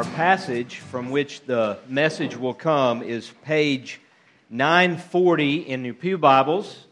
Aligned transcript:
our 0.00 0.06
passage 0.14 0.76
from 0.76 1.10
which 1.10 1.42
the 1.42 1.76
message 1.86 2.34
will 2.34 2.54
come 2.54 3.02
is 3.02 3.30
page 3.44 4.00
940 4.48 5.68
in 5.68 5.84
your 5.84 5.92
Pew 5.92 6.16
Bibles. 6.16 6.86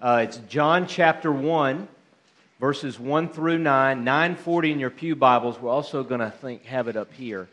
Uh, 0.00 0.22
it's 0.26 0.38
John 0.48 0.86
chapter 0.86 1.30
1, 1.30 1.86
verses 2.58 2.98
1 2.98 3.28
through 3.28 3.58
9. 3.58 4.02
940 4.02 4.72
in 4.72 4.80
your 4.80 4.88
Pew 4.88 5.14
Bibles. 5.14 5.60
We're 5.60 5.68
also 5.68 6.02
going 6.02 6.20
to 6.20 6.32
have 6.64 6.88
it 6.88 6.96
up 6.96 7.12
here. 7.12 7.48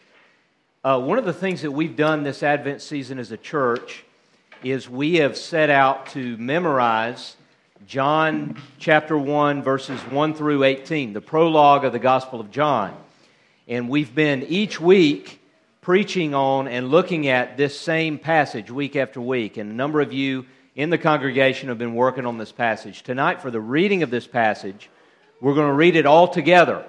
Uh, 0.82 0.98
one 1.02 1.18
of 1.18 1.26
the 1.26 1.34
things 1.34 1.64
that 1.64 1.72
we've 1.72 1.98
done 1.98 2.24
this 2.24 2.42
Advent 2.42 2.82
season 2.82 3.20
as 3.20 3.34
a 3.34 3.38
church 3.38 4.06
is 4.64 4.90
we 4.90 5.16
have 5.16 5.36
set 5.36 5.70
out 5.70 6.06
to 6.12 6.38
memorize 6.38 7.36
John 7.86 8.56
chapter 8.80 9.18
1, 9.18 9.62
verses 9.62 10.00
1 10.04 10.36
through 10.36 10.64
18, 10.64 11.12
the 11.12 11.20
prologue 11.20 11.84
of 11.84 11.92
the 11.92 12.00
Gospel 12.00 12.40
of 12.40 12.50
John. 12.50 12.96
And 13.72 13.88
we've 13.88 14.14
been 14.14 14.44
each 14.50 14.82
week 14.82 15.40
preaching 15.80 16.34
on 16.36 16.68
and 16.68 16.90
looking 16.90 17.30
at 17.30 17.56
this 17.56 17.80
same 17.80 18.20
passage 18.20 18.70
week 18.70 18.98
after 18.98 19.22
week. 19.22 19.56
And 19.56 19.72
a 19.72 19.74
number 19.74 20.02
of 20.02 20.12
you 20.12 20.46
in 20.76 20.90
the 20.90 20.98
congregation 20.98 21.70
have 21.70 21.78
been 21.78 21.96
working 21.96 22.26
on 22.26 22.38
this 22.38 22.52
passage. 22.52 23.02
Tonight, 23.02 23.42
for 23.42 23.50
the 23.50 23.62
reading 23.62 24.04
of 24.04 24.10
this 24.10 24.28
passage, 24.28 24.90
we're 25.40 25.54
going 25.54 25.70
to 25.70 25.74
read 25.74 25.96
it 25.96 26.06
all 26.06 26.28
together. 26.28 26.84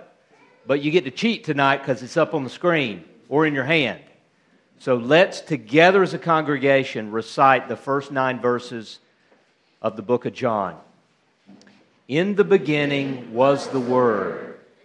But 0.67 0.83
you 0.83 0.91
get 0.91 1.05
to 1.05 1.13
cheat 1.13 1.45
tonight 1.45 1.77
because 1.77 2.03
it's 2.03 2.17
up 2.17 2.35
on 2.35 2.43
the 2.43 2.51
screen 2.51 3.05
or 3.29 3.47
in 3.47 3.55
your 3.55 3.63
hand. 3.63 4.01
So 4.81 4.97
let's 4.97 5.41
together 5.41 6.03
as 6.03 6.15
a 6.15 6.19
congregation 6.19 7.13
recite 7.13 7.69
the 7.69 7.77
first 7.77 8.11
nine 8.11 8.41
verses 8.41 8.99
of 9.81 9.95
the 9.95 10.03
book 10.03 10.27
of 10.27 10.33
John. 10.33 10.77
In 12.09 12.35
the 12.35 12.43
beginning 12.43 13.33
was 13.33 13.69
the 13.69 13.79
Word 13.79 14.52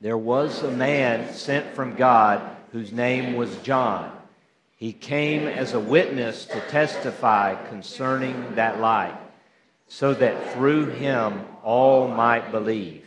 There 0.00 0.18
was 0.18 0.62
a 0.62 0.70
man 0.70 1.32
sent 1.32 1.74
from 1.74 1.94
God 1.94 2.42
whose 2.72 2.92
name 2.92 3.36
was 3.36 3.56
John. 3.58 4.10
He 4.76 4.92
came 4.92 5.46
as 5.46 5.72
a 5.72 5.80
witness 5.80 6.44
to 6.46 6.60
testify 6.68 7.54
concerning 7.68 8.56
that 8.56 8.80
light, 8.80 9.16
so 9.88 10.12
that 10.14 10.52
through 10.52 10.86
him 10.86 11.44
all 11.62 12.08
might 12.08 12.50
believe. 12.50 13.06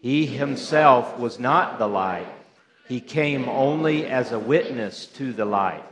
He 0.00 0.26
himself 0.26 1.18
was 1.18 1.38
not 1.38 1.78
the 1.78 1.86
light, 1.86 2.26
he 2.88 3.00
came 3.00 3.48
only 3.48 4.06
as 4.06 4.32
a 4.32 4.38
witness 4.38 5.06
to 5.06 5.32
the 5.32 5.44
light. 5.44 5.84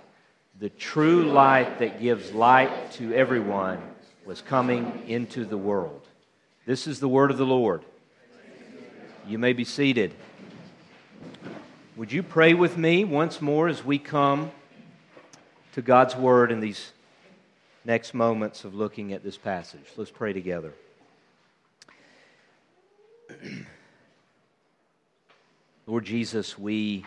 The 0.58 0.68
true 0.68 1.24
light 1.24 1.78
that 1.78 2.00
gives 2.00 2.32
light 2.32 2.92
to 2.92 3.14
everyone 3.14 3.80
was 4.26 4.42
coming 4.42 5.04
into 5.06 5.44
the 5.44 5.56
world. 5.56 6.06
This 6.66 6.86
is 6.86 7.00
the 7.00 7.08
word 7.08 7.30
of 7.30 7.38
the 7.38 7.46
Lord. 7.46 7.82
You 9.30 9.38
may 9.38 9.52
be 9.52 9.62
seated. 9.62 10.12
Would 11.94 12.10
you 12.10 12.24
pray 12.24 12.52
with 12.52 12.76
me 12.76 13.04
once 13.04 13.40
more 13.40 13.68
as 13.68 13.84
we 13.84 13.96
come 13.96 14.50
to 15.74 15.82
God's 15.82 16.16
Word 16.16 16.50
in 16.50 16.58
these 16.58 16.90
next 17.84 18.12
moments 18.12 18.64
of 18.64 18.74
looking 18.74 19.12
at 19.12 19.22
this 19.22 19.36
passage? 19.36 19.84
Let's 19.96 20.10
pray 20.10 20.32
together. 20.32 20.72
Lord 25.86 26.04
Jesus, 26.04 26.58
we 26.58 27.04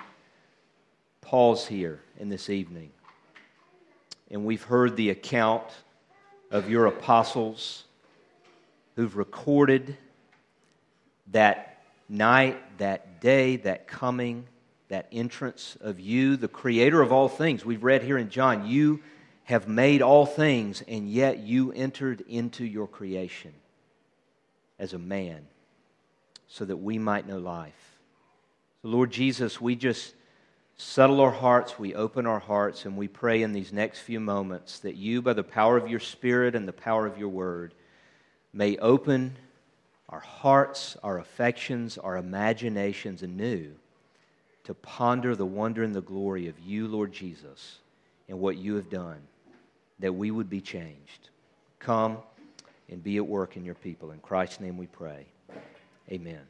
pause 1.19 1.67
here 1.67 1.99
in 2.17 2.29
this 2.29 2.49
evening, 2.49 2.91
and 4.31 4.45
we've 4.45 4.63
heard 4.63 4.95
the 4.95 5.09
account 5.09 5.65
of 6.51 6.69
your 6.69 6.85
apostles 6.85 7.83
who've 8.95 9.17
recorded 9.17 9.97
that 11.33 11.72
night, 12.13 12.77
that 12.77 13.19
day, 13.19 13.57
that 13.57 13.87
coming, 13.87 14.45
that 14.89 15.07
entrance 15.11 15.75
of 15.81 15.99
you, 15.99 16.37
the 16.37 16.47
creator 16.47 17.01
of 17.01 17.11
all 17.11 17.27
things. 17.27 17.65
We've 17.65 17.83
read 17.83 18.03
here 18.03 18.17
in 18.17 18.29
John, 18.29 18.67
you 18.67 19.01
have 19.45 19.67
made 19.67 20.01
all 20.01 20.25
things, 20.25 20.83
and 20.87 21.09
yet 21.09 21.39
you 21.39 21.71
entered 21.71 22.21
into 22.21 22.63
your 22.63 22.87
creation 22.87 23.53
as 24.79 24.93
a 24.93 24.99
man 24.99 25.47
so 26.47 26.63
that 26.63 26.77
we 26.77 26.97
might 26.97 27.27
know 27.27 27.39
life. 27.39 27.97
So, 28.81 28.89
Lord 28.89 29.11
Jesus, 29.11 29.59
we 29.59 29.75
just 29.75 30.13
settle 30.77 31.21
our 31.21 31.31
hearts, 31.31 31.77
we 31.79 31.95
open 31.95 32.25
our 32.25 32.39
hearts, 32.39 32.85
and 32.85 32.95
we 32.95 33.07
pray 33.07 33.41
in 33.41 33.53
these 33.53 33.73
next 33.73 33.99
few 33.99 34.19
moments 34.19 34.79
that 34.79 34.95
you, 34.95 35.21
by 35.21 35.33
the 35.33 35.43
power 35.43 35.77
of 35.77 35.89
your 35.89 35.99
Spirit 35.99 36.55
and 36.55 36.67
the 36.67 36.73
power 36.73 37.05
of 37.05 37.17
your 37.17 37.29
word, 37.29 37.73
may 38.53 38.77
open 38.77 39.35
our 40.13 40.19
hearts, 40.19 40.95
our 41.01 41.17
affections, 41.17 41.97
our 41.97 42.17
imaginations 42.17 43.23
anew 43.23 43.71
to 44.63 44.75
ponder 44.75 45.35
the 45.35 45.45
wonder 45.45 45.81
and 45.81 45.95
the 45.95 46.01
glory 46.01 46.47
of 46.47 46.59
you, 46.59 46.87
Lord 46.87 47.11
Jesus, 47.11 47.79
and 48.29 48.39
what 48.39 48.55
you 48.55 48.75
have 48.75 48.91
done, 48.91 49.17
that 49.97 50.13
we 50.13 50.29
would 50.29 50.51
be 50.51 50.61
changed. 50.61 51.29
Come 51.79 52.19
and 52.91 53.03
be 53.03 53.17
at 53.17 53.25
work 53.25 53.57
in 53.57 53.65
your 53.65 53.73
people. 53.73 54.11
In 54.11 54.19
Christ's 54.19 54.59
name 54.59 54.77
we 54.77 54.85
pray. 54.85 55.25
Amen. 56.11 56.41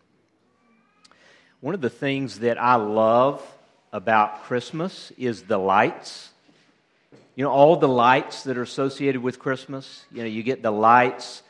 One 1.62 1.74
of 1.74 1.80
the 1.80 1.90
things 1.90 2.40
that 2.40 2.62
I 2.62 2.76
love 2.76 3.42
about 3.94 4.44
Christmas 4.44 5.14
is 5.18 5.44
the 5.44 5.58
lights. 5.58 6.32
You 7.38 7.46
know, 7.46 7.52
all 7.52 7.78
the 7.78 7.88
lights 7.88 8.44
that 8.44 8.58
are 8.58 8.64
associated 8.64 9.24
with 9.24 9.40
Christmas. 9.40 10.04
You 10.12 10.24
know, 10.24 10.28
you 10.28 10.44
get 10.44 10.62
the 10.62 10.72
lights 10.72 11.44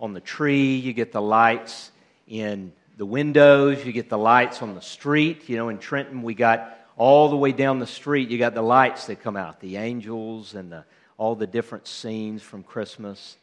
on 0.00 0.12
the 0.12 0.20
tree, 0.20 0.76
you 0.76 0.92
get 0.92 1.12
the 1.12 1.22
lights 1.22 1.90
in 2.26 2.72
the 2.96 3.06
windows, 3.06 3.84
you 3.84 3.92
get 3.92 4.08
the 4.08 4.18
lights 4.18 4.62
on 4.62 4.74
the 4.74 4.82
street. 4.82 5.48
You 5.48 5.56
know, 5.56 5.68
in 5.68 5.78
Trenton, 5.78 6.22
we 6.22 6.34
got 6.34 6.78
all 6.96 7.28
the 7.28 7.36
way 7.36 7.52
down 7.52 7.78
the 7.78 7.86
street, 7.86 8.30
you 8.30 8.38
got 8.38 8.54
the 8.54 8.62
lights 8.62 9.06
that 9.06 9.20
come 9.22 9.36
out, 9.36 9.60
the 9.60 9.76
angels 9.76 10.54
and 10.54 10.70
the, 10.70 10.84
all 11.18 11.34
the 11.34 11.46
different 11.46 11.86
scenes 11.86 12.42
from 12.42 12.62
Christmas. 12.62 13.36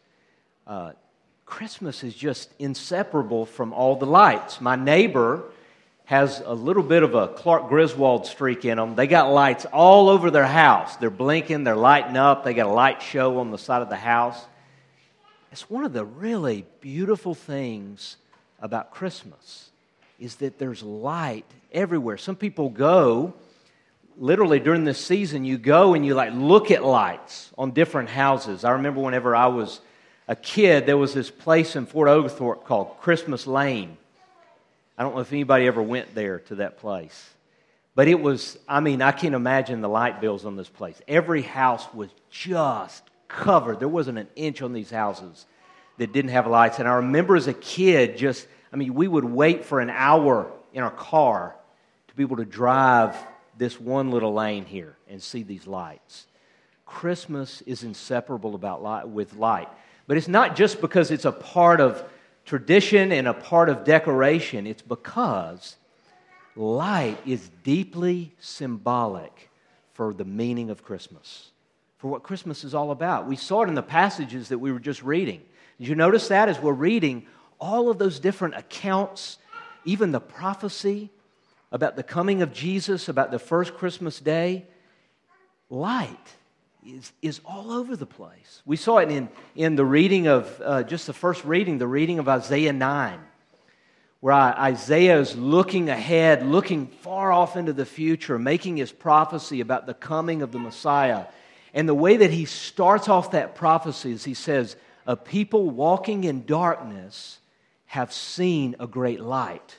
Uh, 0.65 0.93
Christmas 1.45 2.03
is 2.03 2.13
just 2.13 2.49
inseparable 2.59 3.45
from 3.45 3.73
all 3.73 3.97
the 3.97 4.05
lights. 4.05 4.61
My 4.61 4.77
neighbor 4.77 5.43
has 6.05 6.41
a 6.45 6.53
little 6.53 6.83
bit 6.83 7.03
of 7.03 7.13
a 7.13 7.27
Clark 7.27 7.67
Griswold 7.67 8.25
streak 8.25 8.63
in 8.63 8.77
them. 8.77 8.95
They 8.95 9.07
got 9.07 9.31
lights 9.31 9.65
all 9.65 10.09
over 10.09 10.31
their 10.31 10.45
house. 10.45 10.95
They're 10.97 11.09
blinking, 11.09 11.63
they're 11.63 11.75
lighting 11.75 12.17
up, 12.17 12.43
they 12.43 12.53
got 12.53 12.67
a 12.67 12.71
light 12.71 13.01
show 13.01 13.39
on 13.39 13.51
the 13.51 13.57
side 13.57 13.81
of 13.81 13.89
the 13.89 13.97
house. 13.97 14.45
It's 15.51 15.69
one 15.69 15.83
of 15.83 15.91
the 15.91 16.05
really 16.05 16.65
beautiful 16.79 17.35
things 17.35 18.15
about 18.61 18.91
Christmas 18.91 19.69
is 20.17 20.35
that 20.35 20.57
there's 20.57 20.81
light 20.81 21.45
everywhere. 21.73 22.17
Some 22.17 22.37
people 22.37 22.69
go, 22.69 23.33
literally 24.17 24.59
during 24.59 24.85
this 24.85 25.03
season, 25.03 25.43
you 25.43 25.57
go 25.57 25.93
and 25.93 26.05
you 26.05 26.13
like 26.13 26.31
look 26.33 26.71
at 26.71 26.85
lights 26.85 27.51
on 27.57 27.71
different 27.71 28.09
houses. 28.09 28.63
I 28.63 28.71
remember 28.71 29.01
whenever 29.01 29.35
I 29.35 29.47
was 29.47 29.81
a 30.27 30.35
kid, 30.35 30.85
there 30.85 30.97
was 30.97 31.13
this 31.13 31.29
place 31.29 31.75
in 31.75 31.85
Fort 31.85 32.07
Oglethorpe 32.07 32.63
called 32.63 32.97
Christmas 33.01 33.45
Lane. 33.45 33.97
I 34.97 35.03
don't 35.03 35.15
know 35.15 35.21
if 35.21 35.33
anybody 35.33 35.67
ever 35.67 35.81
went 35.81 36.15
there 36.15 36.39
to 36.39 36.55
that 36.55 36.77
place. 36.77 37.29
But 37.93 38.07
it 38.07 38.21
was, 38.21 38.57
I 38.69 38.79
mean, 38.79 39.01
I 39.01 39.11
can't 39.11 39.35
imagine 39.35 39.81
the 39.81 39.89
light 39.89 40.21
bills 40.21 40.45
on 40.45 40.55
this 40.55 40.69
place. 40.69 41.01
Every 41.09 41.41
house 41.41 41.85
was 41.93 42.09
just 42.29 43.03
covered. 43.31 43.79
There 43.79 43.87
wasn't 43.87 44.17
an 44.17 44.27
inch 44.35 44.61
on 44.61 44.73
these 44.73 44.91
houses 44.91 45.45
that 45.97 46.13
didn't 46.13 46.31
have 46.31 46.47
lights. 46.47 46.79
And 46.79 46.87
I 46.87 46.95
remember 46.95 47.35
as 47.35 47.47
a 47.47 47.53
kid, 47.53 48.17
just, 48.17 48.47
I 48.71 48.75
mean, 48.75 48.93
we 48.93 49.07
would 49.07 49.25
wait 49.25 49.65
for 49.65 49.79
an 49.79 49.89
hour 49.89 50.51
in 50.73 50.83
our 50.83 50.91
car 50.91 51.55
to 52.07 52.15
be 52.15 52.23
able 52.23 52.37
to 52.37 52.45
drive 52.45 53.15
this 53.57 53.79
one 53.79 54.11
little 54.11 54.33
lane 54.33 54.65
here 54.65 54.97
and 55.09 55.21
see 55.21 55.43
these 55.43 55.67
lights. 55.67 56.27
Christmas 56.85 57.61
is 57.61 57.83
inseparable 57.83 58.55
about 58.55 58.83
light, 58.83 59.07
with 59.07 59.35
light. 59.35 59.69
But 60.07 60.17
it's 60.17 60.27
not 60.27 60.55
just 60.55 60.81
because 60.81 61.11
it's 61.11 61.25
a 61.25 61.31
part 61.31 61.79
of 61.79 62.03
tradition 62.45 63.11
and 63.11 63.27
a 63.27 63.33
part 63.33 63.69
of 63.69 63.85
decoration, 63.85 64.67
it's 64.67 64.81
because 64.81 65.77
light 66.55 67.17
is 67.25 67.49
deeply 67.63 68.33
symbolic 68.39 69.49
for 69.93 70.13
the 70.13 70.25
meaning 70.25 70.69
of 70.69 70.83
Christmas, 70.83 71.51
for 72.01 72.07
what 72.07 72.23
Christmas 72.23 72.63
is 72.63 72.73
all 72.73 72.89
about. 72.89 73.27
We 73.27 73.35
saw 73.35 73.61
it 73.61 73.69
in 73.69 73.75
the 73.75 73.83
passages 73.83 74.49
that 74.49 74.57
we 74.57 74.71
were 74.71 74.79
just 74.79 75.03
reading. 75.03 75.39
Did 75.77 75.87
you 75.87 75.93
notice 75.93 76.29
that 76.29 76.49
as 76.49 76.59
we're 76.59 76.73
reading 76.73 77.27
all 77.59 77.91
of 77.91 77.99
those 77.99 78.19
different 78.19 78.55
accounts, 78.55 79.37
even 79.85 80.11
the 80.11 80.19
prophecy 80.19 81.11
about 81.71 81.95
the 81.95 82.01
coming 82.01 82.41
of 82.41 82.53
Jesus, 82.53 83.07
about 83.07 83.29
the 83.29 83.37
first 83.37 83.75
Christmas 83.75 84.19
day? 84.19 84.65
Light 85.69 86.17
is, 86.83 87.11
is 87.21 87.39
all 87.45 87.71
over 87.71 87.95
the 87.95 88.07
place. 88.07 88.63
We 88.65 88.77
saw 88.77 88.97
it 88.97 89.11
in, 89.11 89.29
in 89.55 89.75
the 89.75 89.85
reading 89.85 90.25
of, 90.25 90.59
uh, 90.65 90.81
just 90.81 91.05
the 91.05 91.13
first 91.13 91.45
reading, 91.45 91.77
the 91.77 91.85
reading 91.85 92.17
of 92.17 92.27
Isaiah 92.27 92.73
9, 92.73 93.19
where 94.21 94.33
Isaiah 94.33 95.19
is 95.19 95.35
looking 95.35 95.87
ahead, 95.87 96.47
looking 96.47 96.87
far 96.87 97.31
off 97.31 97.55
into 97.55 97.73
the 97.73 97.85
future, 97.85 98.39
making 98.39 98.77
his 98.77 98.91
prophecy 98.91 99.61
about 99.61 99.85
the 99.85 99.93
coming 99.93 100.41
of 100.41 100.51
the 100.51 100.57
Messiah. 100.57 101.25
And 101.73 101.87
the 101.87 101.93
way 101.93 102.17
that 102.17 102.31
he 102.31 102.45
starts 102.45 103.07
off 103.07 103.31
that 103.31 103.55
prophecy 103.55 104.11
is 104.11 104.23
he 104.23 104.33
says, 104.33 104.75
A 105.05 105.15
people 105.15 105.69
walking 105.69 106.23
in 106.23 106.45
darkness 106.45 107.39
have 107.85 108.11
seen 108.11 108.75
a 108.79 108.87
great 108.87 109.21
light. 109.21 109.77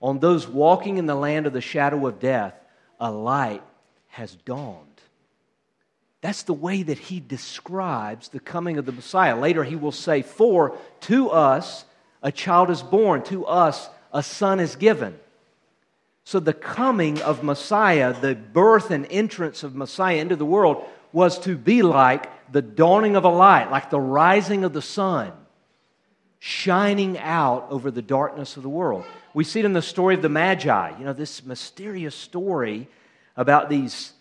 On 0.00 0.18
those 0.18 0.46
walking 0.46 0.98
in 0.98 1.06
the 1.06 1.14
land 1.14 1.46
of 1.46 1.52
the 1.52 1.60
shadow 1.60 2.06
of 2.06 2.20
death, 2.20 2.54
a 3.00 3.10
light 3.10 3.62
has 4.08 4.34
dawned. 4.34 4.86
That's 6.20 6.42
the 6.42 6.52
way 6.52 6.82
that 6.82 6.98
he 6.98 7.20
describes 7.20 8.28
the 8.28 8.40
coming 8.40 8.78
of 8.78 8.86
the 8.86 8.92
Messiah. 8.92 9.38
Later, 9.38 9.64
he 9.64 9.76
will 9.76 9.92
say, 9.92 10.22
For 10.22 10.76
to 11.02 11.30
us 11.30 11.84
a 12.22 12.32
child 12.32 12.70
is 12.70 12.82
born, 12.82 13.22
to 13.24 13.46
us 13.46 13.88
a 14.12 14.22
son 14.22 14.58
is 14.58 14.76
given. 14.76 15.18
So, 16.24 16.40
the 16.40 16.52
coming 16.52 17.22
of 17.22 17.44
Messiah, 17.44 18.12
the 18.12 18.34
birth 18.34 18.90
and 18.90 19.06
entrance 19.10 19.62
of 19.62 19.76
Messiah 19.76 20.16
into 20.16 20.34
the 20.34 20.44
world, 20.44 20.84
was 21.16 21.38
to 21.38 21.56
be 21.56 21.80
like 21.80 22.52
the 22.52 22.60
dawning 22.60 23.16
of 23.16 23.24
a 23.24 23.30
light, 23.30 23.70
like 23.70 23.88
the 23.88 23.98
rising 23.98 24.64
of 24.64 24.74
the 24.74 24.82
sun, 24.82 25.32
shining 26.38 27.18
out 27.18 27.66
over 27.70 27.90
the 27.90 28.02
darkness 28.02 28.58
of 28.58 28.62
the 28.62 28.68
world. 28.68 29.02
We 29.32 29.42
see 29.42 29.60
it 29.60 29.64
in 29.64 29.72
the 29.72 29.80
story 29.80 30.14
of 30.14 30.20
the 30.20 30.28
Magi, 30.28 30.98
you 30.98 31.06
know, 31.06 31.14
this 31.14 31.42
mysterious 31.42 32.14
story 32.14 32.86
about 33.34 33.70
these 33.70 34.12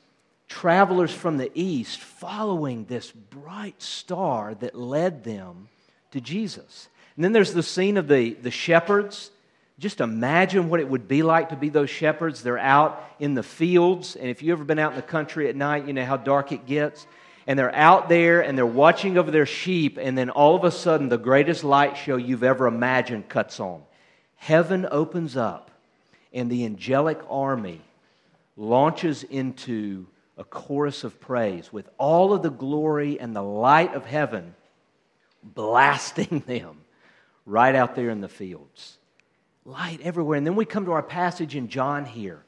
travelers 0.48 1.14
from 1.14 1.36
the 1.36 1.52
east 1.54 2.00
following 2.00 2.86
this 2.86 3.12
bright 3.12 3.82
star 3.82 4.56
that 4.62 4.74
led 4.74 5.26
them 5.26 5.68
to 6.12 6.22
Jesus. 6.22 6.88
And 7.18 7.26
then 7.26 7.34
there's 7.34 7.52
the 7.52 7.62
scene 7.62 7.98
of 7.98 8.08
the, 8.08 8.36
the 8.36 8.52
shepherds. 8.52 9.32
Just 9.77 10.00
imagine 10.00 10.69
what 10.69 10.80
it 10.80 10.88
would 10.88 11.07
be 11.07 11.22
like 11.22 11.50
to 11.50 11.56
be 11.56 11.69
those 11.69 11.89
shepherds. 11.89 12.42
They're 12.42 12.57
out 12.57 13.04
in 13.19 13.33
the 13.33 13.44
fields. 13.44 14.16
And 14.16 14.30
if 14.30 14.42
you've 14.42 14.57
ever 14.57 14.63
been 14.63 14.80
out 14.80 14.92
in 14.92 14.95
the 14.95 15.01
country 15.01 15.50
at 15.50 15.56
night, 15.56 15.86
you 15.86 15.94
know 15.94 16.06
how 16.06 16.18
dark 16.18 16.51
it 16.51 16.66
gets. 16.66 17.06
And 17.45 17.60
they're 17.60 17.75
out 17.75 18.07
there 18.07 18.42
and 18.42 18.57
they're 18.57 18.66
watching 18.66 19.18
over 19.18 19.31
their 19.31 19.45
sheep. 19.45 19.98
And 20.00 20.18
then 20.18 20.30
all 20.30 20.56
of 20.56 20.63
a 20.63 20.72
sudden, 20.72 21.10
the 21.10 21.18
greatest 21.18 21.63
light 21.63 21.98
show 21.98 22.16
you've 22.16 22.44
ever 22.44 22.68
imagined 22.68 23.27
cuts 23.27 23.60
on. 23.60 23.83
Heaven 24.38 24.88
opens 24.92 25.36
up, 25.36 25.72
and 26.33 26.51
the 26.51 26.66
angelic 26.66 27.19
army 27.30 27.81
launches 28.56 29.24
into 29.24 30.06
a 30.38 30.44
chorus 30.44 31.04
of 31.04 31.19
praise 31.19 31.72
with 31.72 31.89
all 31.98 32.33
of 32.33 32.44
the 32.44 32.50
glory 32.50 33.19
and 33.19 33.36
the 33.36 33.42
light 33.42 33.94
of 33.94 34.06
heaven 34.06 34.54
blasting 35.44 36.44
them 36.48 36.77
right 37.45 37.75
out 37.75 37.95
there 37.95 38.10
in 38.10 38.22
the 38.22 38.30
fields. 38.30 38.98
Light 39.66 40.00
everywhere. 40.04 40.38
And 40.38 40.46
then 40.46 40.56
we 40.56 40.66
come 40.66 40.86
to 40.86 40.92
our 40.92 41.04
passage 41.04 41.56
in 41.56 41.68
John 41.68 42.06
here. 42.06 42.44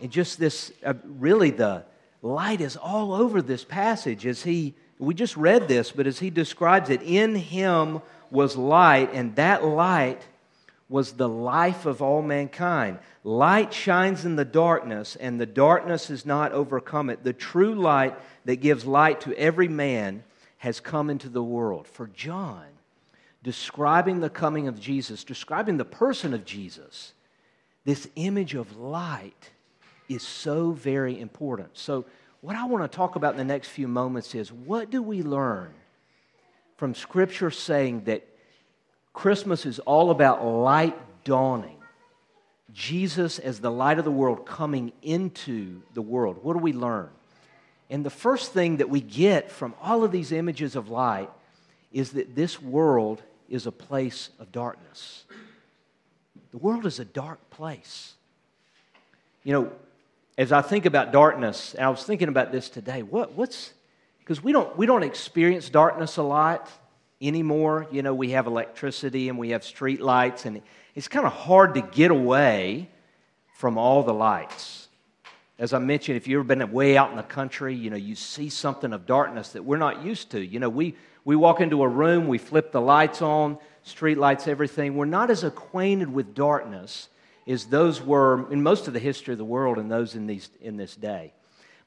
And 0.00 0.10
just 0.10 0.38
this, 0.38 0.72
uh, 0.84 0.94
really, 1.04 1.50
the 1.50 1.84
light 2.22 2.62
is 2.62 2.76
all 2.76 3.12
over 3.12 3.42
this 3.42 3.64
passage 3.64 4.26
as 4.26 4.42
he, 4.42 4.74
we 4.98 5.14
just 5.14 5.36
read 5.36 5.68
this, 5.68 5.92
but 5.92 6.06
as 6.06 6.18
he 6.18 6.30
describes 6.30 6.88
it, 6.88 7.02
in 7.02 7.34
him 7.34 8.00
was 8.30 8.56
light, 8.56 9.10
and 9.12 9.36
that 9.36 9.64
light 9.64 10.22
was 10.88 11.12
the 11.12 11.28
life 11.28 11.86
of 11.86 12.00
all 12.00 12.22
mankind. 12.22 12.98
Light 13.22 13.72
shines 13.72 14.24
in 14.24 14.36
the 14.36 14.44
darkness, 14.44 15.16
and 15.16 15.40
the 15.40 15.46
darkness 15.46 16.08
has 16.08 16.24
not 16.24 16.52
overcome 16.52 17.10
it. 17.10 17.22
The 17.22 17.32
true 17.32 17.74
light 17.74 18.16
that 18.46 18.56
gives 18.56 18.86
light 18.86 19.20
to 19.22 19.34
every 19.34 19.68
man 19.68 20.24
has 20.58 20.80
come 20.80 21.10
into 21.10 21.28
the 21.28 21.42
world. 21.42 21.86
For 21.86 22.08
John, 22.08 22.66
describing 23.42 24.20
the 24.20 24.30
coming 24.30 24.68
of 24.68 24.78
Jesus, 24.78 25.24
describing 25.24 25.76
the 25.76 25.84
person 25.84 26.34
of 26.34 26.44
Jesus, 26.44 27.14
this 27.84 28.08
image 28.16 28.54
of 28.54 28.76
light 28.76 29.50
is 30.08 30.22
so 30.22 30.72
very 30.72 31.18
important. 31.18 31.70
So, 31.74 32.04
what 32.42 32.56
I 32.56 32.64
want 32.66 32.90
to 32.90 32.96
talk 32.96 33.16
about 33.16 33.32
in 33.32 33.38
the 33.38 33.44
next 33.44 33.68
few 33.68 33.86
moments 33.86 34.34
is 34.34 34.50
what 34.50 34.90
do 34.90 35.02
we 35.02 35.22
learn 35.22 35.74
from 36.78 36.94
Scripture 36.94 37.50
saying 37.50 38.04
that 38.04 38.26
Christmas 39.12 39.66
is 39.66 39.78
all 39.80 40.10
about 40.10 40.44
light 40.44 40.96
dawning. 41.24 41.76
Jesus 42.72 43.38
as 43.38 43.60
the 43.60 43.70
light 43.70 43.98
of 43.98 44.04
the 44.04 44.10
world 44.10 44.46
coming 44.46 44.92
into 45.02 45.82
the 45.94 46.02
world. 46.02 46.38
What 46.42 46.54
do 46.54 46.60
we 46.60 46.72
learn? 46.72 47.10
And 47.90 48.06
the 48.06 48.10
first 48.10 48.52
thing 48.52 48.76
that 48.76 48.88
we 48.88 49.00
get 49.00 49.50
from 49.50 49.74
all 49.82 50.04
of 50.04 50.12
these 50.12 50.32
images 50.32 50.76
of 50.76 50.88
light 50.88 51.30
is 51.92 52.12
that 52.12 52.36
this 52.36 52.62
world 52.62 53.22
is 53.50 53.66
a 53.66 53.72
place 53.72 54.30
of 54.38 54.50
darkness. 54.52 55.24
The 56.52 56.58
world 56.58 56.86
is 56.86 57.00
a 57.00 57.04
dark 57.04 57.50
place. 57.50 58.14
You 59.44 59.52
know, 59.52 59.72
as 60.38 60.52
I 60.52 60.62
think 60.62 60.86
about 60.86 61.12
darkness, 61.12 61.74
and 61.74 61.84
I 61.84 61.90
was 61.90 62.04
thinking 62.04 62.28
about 62.28 62.52
this 62.52 62.70
today, 62.70 63.02
what, 63.02 63.32
what's, 63.32 63.72
because 64.20 64.42
we 64.42 64.52
don't, 64.52 64.74
we 64.78 64.86
don't 64.86 65.02
experience 65.02 65.68
darkness 65.68 66.16
a 66.16 66.22
lot 66.22 66.70
anymore. 67.20 67.86
You 67.90 68.02
know, 68.02 68.14
we 68.14 68.30
have 68.30 68.46
electricity 68.46 69.28
and 69.28 69.38
we 69.38 69.50
have 69.50 69.64
street 69.64 70.00
lights, 70.00 70.46
and 70.46 70.62
it's 70.94 71.08
kind 71.08 71.26
of 71.26 71.32
hard 71.32 71.74
to 71.74 71.82
get 71.82 72.10
away 72.10 72.88
from 73.54 73.76
all 73.76 74.02
the 74.02 74.14
lights. 74.14 74.88
As 75.58 75.74
I 75.74 75.78
mentioned, 75.78 76.16
if 76.16 76.26
you've 76.26 76.40
ever 76.40 76.56
been 76.56 76.72
way 76.72 76.96
out 76.96 77.10
in 77.10 77.16
the 77.16 77.22
country, 77.22 77.74
you 77.74 77.90
know, 77.90 77.96
you 77.96 78.14
see 78.14 78.48
something 78.48 78.94
of 78.94 79.04
darkness 79.04 79.50
that 79.50 79.62
we're 79.62 79.76
not 79.76 80.02
used 80.02 80.30
to. 80.30 80.40
You 80.40 80.58
know, 80.58 80.70
we, 80.70 80.94
we 81.24 81.36
walk 81.36 81.60
into 81.60 81.82
a 81.82 81.88
room, 81.88 82.28
we 82.28 82.38
flip 82.38 82.72
the 82.72 82.80
lights 82.80 83.22
on, 83.22 83.58
street 83.82 84.18
lights, 84.18 84.48
everything. 84.48 84.96
We're 84.96 85.04
not 85.04 85.30
as 85.30 85.44
acquainted 85.44 86.12
with 86.12 86.34
darkness 86.34 87.08
as 87.46 87.66
those 87.66 88.00
were 88.00 88.50
in 88.52 88.62
most 88.62 88.86
of 88.86 88.94
the 88.94 89.00
history 89.00 89.32
of 89.32 89.38
the 89.38 89.44
world 89.44 89.78
and 89.78 89.90
those 89.90 90.14
in, 90.14 90.26
these, 90.26 90.50
in 90.60 90.76
this 90.76 90.94
day. 90.96 91.32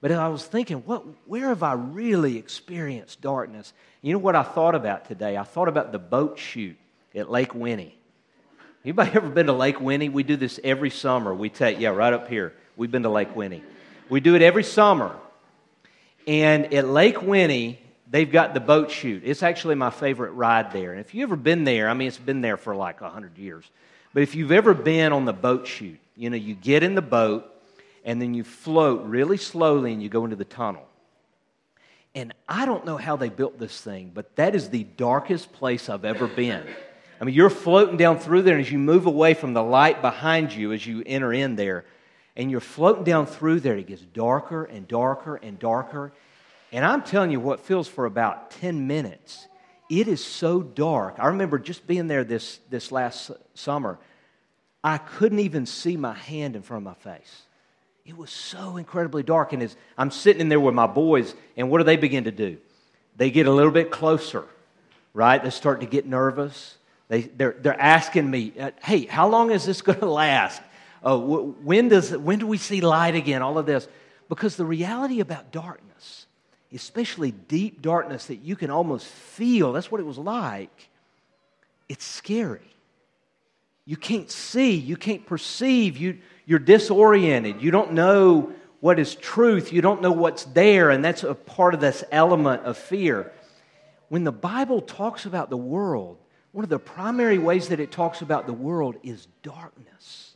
But 0.01 0.11
I 0.11 0.27
was 0.27 0.43
thinking, 0.45 0.79
what, 0.79 1.05
where 1.25 1.47
have 1.47 1.63
I 1.63 1.73
really 1.73 2.37
experienced 2.37 3.21
darkness? 3.21 3.71
You 4.01 4.11
know 4.11 4.19
what 4.19 4.35
I 4.35 4.43
thought 4.43 4.75
about 4.75 5.07
today? 5.07 5.37
I 5.37 5.43
thought 5.43 5.69
about 5.69 5.93
the 5.93 5.99
boat 5.99 6.37
chute 6.37 6.77
at 7.15 7.31
Lake 7.31 7.55
Winnie. 7.55 7.97
Anybody 8.83 9.11
ever 9.13 9.29
been 9.29 9.45
to 9.45 9.53
Lake 9.53 9.79
Winnie? 9.79 10.09
We 10.09 10.23
do 10.23 10.35
this 10.35 10.59
every 10.61 10.89
summer. 10.89 11.33
We 11.33 11.49
take, 11.49 11.79
yeah, 11.79 11.89
right 11.89 12.11
up 12.11 12.27
here. 12.27 12.53
We've 12.75 12.91
been 12.91 13.03
to 13.03 13.09
Lake 13.09 13.33
Winnie. 13.33 13.63
We 14.09 14.19
do 14.19 14.35
it 14.35 14.41
every 14.41 14.65
summer. 14.65 15.15
And 16.27 16.73
at 16.73 16.87
Lake 16.87 17.21
Winnie, 17.21 17.79
they've 18.13 18.31
got 18.31 18.53
the 18.53 18.59
boat 18.59 18.91
chute. 18.91 19.23
It's 19.25 19.41
actually 19.41 19.73
my 19.73 19.89
favorite 19.89 20.33
ride 20.33 20.71
there. 20.71 20.91
And 20.91 21.01
if 21.01 21.15
you've 21.15 21.29
ever 21.29 21.35
been 21.35 21.63
there, 21.63 21.89
I 21.89 21.95
mean, 21.95 22.07
it's 22.07 22.17
been 22.17 22.41
there 22.41 22.57
for 22.57 22.75
like 22.75 23.01
100 23.01 23.39
years. 23.39 23.65
But 24.13 24.21
if 24.21 24.35
you've 24.35 24.51
ever 24.51 24.75
been 24.75 25.11
on 25.11 25.25
the 25.25 25.33
boat 25.33 25.65
chute, 25.65 25.99
you 26.15 26.29
know, 26.29 26.37
you 26.37 26.53
get 26.53 26.83
in 26.83 26.93
the 26.93 27.01
boat 27.01 27.51
and 28.05 28.21
then 28.21 28.35
you 28.35 28.43
float 28.43 29.03
really 29.05 29.37
slowly 29.37 29.91
and 29.91 30.03
you 30.03 30.09
go 30.09 30.25
into 30.25 30.35
the 30.35 30.45
tunnel. 30.45 30.85
And 32.13 32.35
I 32.47 32.67
don't 32.67 32.85
know 32.85 32.97
how 32.97 33.15
they 33.15 33.29
built 33.29 33.57
this 33.57 33.81
thing, 33.81 34.11
but 34.13 34.35
that 34.35 34.53
is 34.53 34.69
the 34.69 34.83
darkest 34.83 35.51
place 35.51 35.89
I've 35.89 36.05
ever 36.05 36.27
been. 36.27 36.63
I 37.19 37.25
mean, 37.25 37.33
you're 37.33 37.49
floating 37.49 37.97
down 37.97 38.19
through 38.19 38.43
there, 38.43 38.55
and 38.55 38.63
as 38.63 38.71
you 38.71 38.77
move 38.77 39.07
away 39.07 39.33
from 39.33 39.53
the 39.53 39.63
light 39.63 40.03
behind 40.03 40.53
you 40.53 40.73
as 40.73 40.85
you 40.85 41.01
enter 41.07 41.33
in 41.33 41.55
there, 41.55 41.85
and 42.35 42.51
you're 42.51 42.59
floating 42.59 43.03
down 43.03 43.25
through 43.25 43.61
there, 43.61 43.77
it 43.77 43.87
gets 43.87 44.01
darker 44.01 44.65
and 44.65 44.87
darker 44.87 45.37
and 45.37 45.57
darker. 45.57 46.11
And 46.73 46.83
I'm 46.83 47.03
telling 47.03 47.29
you 47.29 47.39
what 47.39 47.59
feels 47.59 47.87
for 47.87 48.05
about 48.05 48.49
10 48.51 48.87
minutes. 48.87 49.47
It 49.89 50.07
is 50.07 50.25
so 50.25 50.63
dark. 50.63 51.15
I 51.19 51.27
remember 51.27 51.59
just 51.59 51.85
being 51.85 52.07
there 52.07 52.23
this, 52.23 52.59
this 52.71 52.91
last 52.91 53.29
summer. 53.53 53.99
I 54.83 54.97
couldn't 54.97 55.39
even 55.39 55.67
see 55.67 55.95
my 55.95 56.13
hand 56.13 56.55
in 56.55 56.63
front 56.63 56.85
of 56.85 56.85
my 56.85 57.11
face. 57.11 57.43
It 58.05 58.17
was 58.17 58.31
so 58.31 58.77
incredibly 58.77 59.21
dark. 59.21 59.53
And 59.53 59.61
as 59.61 59.75
I'm 59.99 60.09
sitting 60.09 60.41
in 60.41 60.49
there 60.49 60.59
with 60.59 60.73
my 60.73 60.87
boys, 60.87 61.35
and 61.55 61.69
what 61.69 61.77
do 61.77 61.83
they 61.83 61.95
begin 61.95 62.23
to 62.23 62.31
do? 62.31 62.57
They 63.15 63.29
get 63.29 63.45
a 63.45 63.51
little 63.51 63.71
bit 63.71 63.91
closer, 63.91 64.43
right? 65.13 65.41
They 65.41 65.51
start 65.51 65.81
to 65.81 65.85
get 65.85 66.07
nervous. 66.07 66.75
They, 67.07 67.21
they're, 67.21 67.55
they're 67.59 67.79
asking 67.79 68.29
me, 68.29 68.51
uh, 68.59 68.71
hey, 68.83 69.05
how 69.05 69.29
long 69.29 69.51
is 69.51 69.63
this 69.63 69.81
going 69.83 69.99
to 69.99 70.09
last? 70.09 70.59
Uh, 71.05 71.19
when, 71.19 71.89
does, 71.89 72.17
when 72.17 72.39
do 72.39 72.47
we 72.47 72.57
see 72.57 72.81
light 72.81 73.13
again? 73.13 73.43
All 73.43 73.59
of 73.59 73.67
this. 73.67 73.87
Because 74.27 74.55
the 74.55 74.65
reality 74.65 75.19
about 75.19 75.51
darkness, 75.51 76.25
especially 76.73 77.31
deep 77.31 77.81
darkness 77.81 78.27
that 78.27 78.37
you 78.37 78.55
can 78.55 78.69
almost 78.69 79.05
feel, 79.07 79.73
that's 79.73 79.91
what 79.91 80.01
it 80.01 80.05
was 80.05 80.17
like, 80.17 80.89
it's 81.89 82.05
scary. 82.05 82.61
You 83.85 83.97
can't 83.97 84.31
see, 84.31 84.75
you 84.75 84.95
can't 84.95 85.25
perceive, 85.25 85.97
you, 85.97 86.19
you're 86.45 86.59
disoriented. 86.59 87.61
You 87.61 87.71
don't 87.71 87.93
know 87.93 88.53
what 88.79 88.99
is 88.99 89.15
truth. 89.15 89.71
You 89.71 89.81
don't 89.81 90.01
know 90.01 90.11
what's 90.11 90.43
there. 90.45 90.89
And 90.89 91.03
that's 91.03 91.23
a 91.23 91.33
part 91.33 91.73
of 91.73 91.79
this 91.79 92.03
element 92.11 92.63
of 92.63 92.77
fear. 92.77 93.31
When 94.09 94.23
the 94.23 94.31
Bible 94.31 94.81
talks 94.81 95.25
about 95.25 95.49
the 95.49 95.57
world, 95.57 96.17
one 96.51 96.63
of 96.63 96.69
the 96.69 96.79
primary 96.79 97.39
ways 97.39 97.69
that 97.69 97.79
it 97.79 97.91
talks 97.91 98.21
about 98.21 98.45
the 98.45 98.53
world 98.53 98.95
is 99.01 99.27
darkness. 99.41 100.35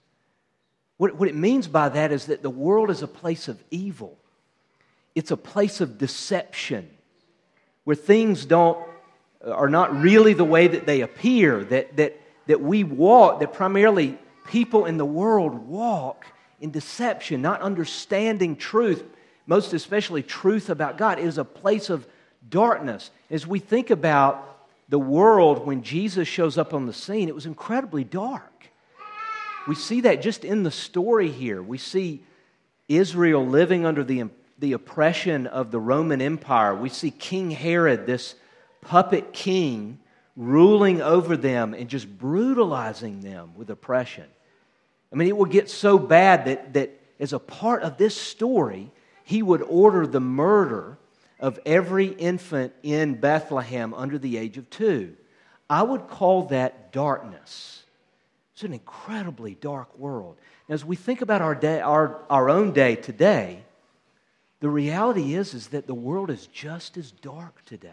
What, 0.98 1.16
what 1.16 1.28
it 1.28 1.36
means 1.36 1.68
by 1.68 1.90
that 1.90 2.12
is 2.12 2.26
that 2.26 2.42
the 2.42 2.50
world 2.50 2.90
is 2.90 3.02
a 3.02 3.08
place 3.08 3.48
of 3.48 3.62
evil. 3.70 4.18
It's 5.18 5.32
a 5.32 5.38
place 5.38 5.82
of 5.82 5.98
deception 5.98 6.88
where 7.86 7.96
things 7.96 8.46
don't 8.46 8.78
are 9.44 9.68
not 9.68 10.00
really 10.00 10.34
the 10.34 10.46
way 10.46 10.68
that 10.68 10.86
they 10.86 11.02
appear, 11.02 11.64
that, 11.64 11.98
that, 11.98 12.22
that 12.46 12.62
we 12.62 12.84
walk, 12.84 13.40
that 13.40 13.52
primarily 13.52 14.16
people 14.46 14.86
in 14.86 14.98
the 14.98 15.06
world 15.06 15.68
walk 15.68 16.28
in 16.62 16.70
deception, 16.70 17.42
not 17.42 17.62
understanding 17.62 18.56
truth, 18.56 19.04
most 19.48 19.74
especially 19.74 20.22
truth 20.22 20.70
about 20.70 21.00
God. 21.00 21.18
It 21.18 21.26
is 21.26 21.40
a 21.40 21.44
place 21.44 21.90
of 21.90 22.08
darkness. 22.48 23.10
As 23.32 23.48
we 23.48 23.58
think 23.58 23.90
about 23.90 24.68
the 24.88 25.00
world 25.00 25.66
when 25.66 25.82
Jesus 25.82 26.28
shows 26.28 26.60
up 26.60 26.76
on 26.76 26.86
the 26.86 26.94
scene, 26.94 27.28
it 27.28 27.34
was 27.34 27.48
incredibly 27.48 28.04
dark. 28.04 28.70
We 29.68 29.74
see 29.74 30.02
that 30.02 30.22
just 30.22 30.46
in 30.46 30.62
the 30.62 30.70
story 30.70 31.32
here. 31.32 31.64
We 31.64 31.80
see 31.80 32.22
Israel 32.88 33.48
living 33.48 33.84
under 33.84 34.04
the, 34.04 34.30
the 34.60 34.74
oppression 34.74 35.48
of 35.48 35.72
the 35.72 35.80
Roman 35.80 36.22
Empire. 36.22 36.76
We 36.76 36.90
see 36.90 37.12
King 37.12 37.52
Herod, 37.52 38.06
this 38.06 38.36
puppet 38.82 39.34
king, 39.34 40.00
ruling 40.36 41.02
over 41.02 41.36
them 41.36 41.74
and 41.74 41.90
just 41.90 42.08
brutalizing 42.18 43.22
them 43.22 43.54
with 43.56 43.70
oppression. 43.70 44.26
I 45.12 45.16
mean, 45.16 45.28
it 45.28 45.38
would 45.38 45.52
get 45.52 45.70
so 45.70 45.98
bad 45.98 46.46
that, 46.46 46.74
that 46.74 47.00
as 47.20 47.34
a 47.34 47.40
part 47.40 47.84
of 47.84 47.98
this 47.98 48.16
story, 48.16 48.92
he 49.24 49.42
would 49.42 49.62
order 49.64 50.06
the 50.06 50.20
murder 50.20 50.98
of 51.40 51.60
every 51.66 52.08
infant 52.08 52.74
in 52.84 53.16
Bethlehem 53.16 53.94
under 53.94 54.18
the 54.18 54.38
age 54.38 54.58
of 54.58 54.70
two. 54.70 55.16
I 55.70 55.84
would 55.84 56.08
call 56.08 56.44
that 56.44 56.92
darkness. 56.92 57.84
It's 58.54 58.64
an 58.64 58.74
incredibly 58.74 59.56
dark 59.56 59.98
world. 59.98 60.38
As 60.70 60.84
we 60.84 60.96
think 60.96 61.22
about 61.22 61.42
our, 61.42 61.56
day, 61.56 61.80
our, 61.80 62.22
our 62.30 62.50
own 62.50 62.74
day 62.74 62.96
today, 62.96 63.64
the 64.60 64.70
reality 64.70 65.36
is, 65.36 65.54
is 65.54 65.68
that 65.68 65.88
the 65.88 65.94
world 65.94 66.30
is 66.30 66.48
just 66.48 66.98
as 66.98 67.12
dark 67.12 67.64
today. 67.66 67.90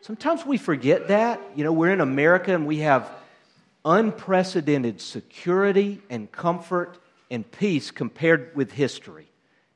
Sometimes 0.00 0.46
we 0.46 0.56
forget 0.56 1.08
that. 1.08 1.40
You 1.54 1.64
know, 1.64 1.72
we're 1.72 1.92
in 1.92 2.00
America 2.00 2.54
and 2.54 2.66
we 2.66 2.78
have 2.78 3.10
unprecedented 3.84 5.00
security 5.00 6.00
and 6.08 6.30
comfort 6.32 6.98
and 7.30 7.48
peace 7.50 7.90
compared 7.90 8.54
with 8.56 8.72
history. 8.72 9.26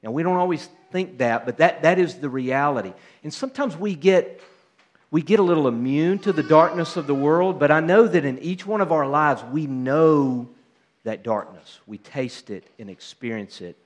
Now, 0.02 0.11
we 0.11 0.23
don't 0.23 0.37
always 0.37 0.69
think 0.90 1.19
that, 1.19 1.45
but 1.45 1.59
that, 1.59 1.83
that 1.83 1.99
is 1.99 2.16
the 2.16 2.28
reality. 2.28 2.93
And 3.23 3.33
sometimes 3.33 3.76
we 3.76 3.95
get, 3.95 4.40
we 5.11 5.23
get 5.23 5.40
a 5.40 5.43
little 5.43 5.69
immune 5.69 6.19
to 6.21 6.33
the 6.33 6.43
darkness 6.43 6.97
of 6.97 7.07
the 7.07 7.14
world, 7.14 7.59
but 7.59 7.71
I 7.71 7.81
know 7.81 8.07
that 8.07 8.25
in 8.25 8.38
each 8.38 8.66
one 8.66 8.81
of 8.81 8.93
our 8.93 9.07
lives, 9.07 9.43
we 9.50 9.66
know 9.66 10.49
that 11.04 11.23
darkness. 11.23 11.81
We 11.87 11.99
taste 11.99 12.50
it 12.50 12.64
and 12.78 12.88
experience 12.88 13.61
it 13.61 13.76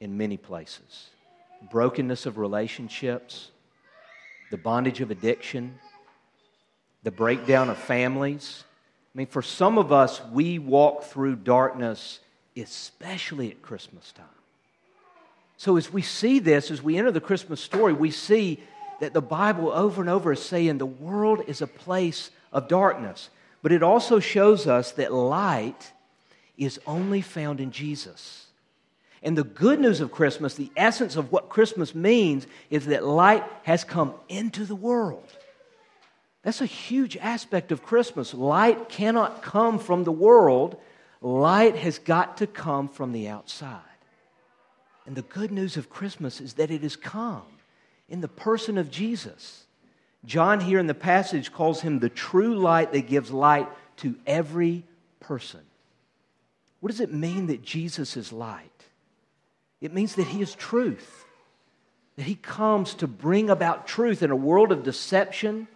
in 0.00 0.16
many 0.16 0.36
places. 0.36 1.10
Brokenness 1.70 2.26
of 2.26 2.38
relationships, 2.38 3.50
the 4.50 4.56
bondage 4.56 5.00
of 5.00 5.10
addiction, 5.10 5.78
the 7.02 7.10
breakdown 7.10 7.70
of 7.70 7.78
families, 7.78 8.64
I 9.16 9.18
mean, 9.18 9.28
for 9.28 9.40
some 9.40 9.78
of 9.78 9.92
us, 9.92 10.20
we 10.30 10.58
walk 10.58 11.04
through 11.04 11.36
darkness, 11.36 12.20
especially 12.54 13.50
at 13.50 13.62
Christmas 13.62 14.12
time. 14.12 14.26
So, 15.56 15.78
as 15.78 15.90
we 15.90 16.02
see 16.02 16.38
this, 16.38 16.70
as 16.70 16.82
we 16.82 16.98
enter 16.98 17.10
the 17.10 17.18
Christmas 17.18 17.62
story, 17.62 17.94
we 17.94 18.10
see 18.10 18.60
that 19.00 19.14
the 19.14 19.22
Bible 19.22 19.70
over 19.70 20.02
and 20.02 20.10
over 20.10 20.32
is 20.32 20.42
saying 20.42 20.76
the 20.76 20.84
world 20.84 21.42
is 21.46 21.62
a 21.62 21.66
place 21.66 22.30
of 22.52 22.68
darkness. 22.68 23.30
But 23.62 23.72
it 23.72 23.82
also 23.82 24.20
shows 24.20 24.66
us 24.66 24.92
that 24.92 25.14
light 25.14 25.92
is 26.58 26.78
only 26.86 27.22
found 27.22 27.58
in 27.58 27.70
Jesus. 27.70 28.45
And 29.26 29.36
the 29.36 29.42
good 29.42 29.80
news 29.80 30.00
of 30.00 30.12
Christmas, 30.12 30.54
the 30.54 30.70
essence 30.76 31.16
of 31.16 31.32
what 31.32 31.48
Christmas 31.48 31.96
means, 31.96 32.46
is 32.70 32.86
that 32.86 33.04
light 33.04 33.42
has 33.64 33.82
come 33.82 34.14
into 34.28 34.64
the 34.64 34.76
world. 34.76 35.28
That's 36.44 36.60
a 36.60 36.66
huge 36.66 37.16
aspect 37.16 37.72
of 37.72 37.82
Christmas. 37.82 38.32
Light 38.32 38.88
cannot 38.88 39.42
come 39.42 39.80
from 39.80 40.04
the 40.04 40.12
world, 40.12 40.76
light 41.20 41.74
has 41.74 41.98
got 41.98 42.36
to 42.36 42.46
come 42.46 42.88
from 42.88 43.10
the 43.10 43.26
outside. 43.26 43.80
And 45.06 45.16
the 45.16 45.22
good 45.22 45.50
news 45.50 45.76
of 45.76 45.90
Christmas 45.90 46.40
is 46.40 46.54
that 46.54 46.70
it 46.70 46.82
has 46.82 46.94
come 46.94 47.42
in 48.08 48.20
the 48.20 48.28
person 48.28 48.78
of 48.78 48.92
Jesus. 48.92 49.64
John, 50.24 50.60
here 50.60 50.78
in 50.78 50.86
the 50.86 50.94
passage, 50.94 51.52
calls 51.52 51.80
him 51.80 51.98
the 51.98 52.08
true 52.08 52.54
light 52.54 52.92
that 52.92 53.08
gives 53.08 53.32
light 53.32 53.66
to 53.96 54.14
every 54.24 54.84
person. 55.18 55.62
What 56.78 56.92
does 56.92 57.00
it 57.00 57.12
mean 57.12 57.48
that 57.48 57.62
Jesus 57.62 58.16
is 58.16 58.32
light? 58.32 58.75
It 59.80 59.92
means 59.92 60.14
that 60.14 60.26
he 60.26 60.42
is 60.42 60.54
truth, 60.54 61.24
that 62.16 62.24
he 62.24 62.34
comes 62.34 62.94
to 62.94 63.06
bring 63.06 63.50
about 63.50 63.86
truth 63.86 64.22
in 64.22 64.30
a 64.30 64.36
world 64.36 64.72
of 64.72 64.82
deception 64.82 65.68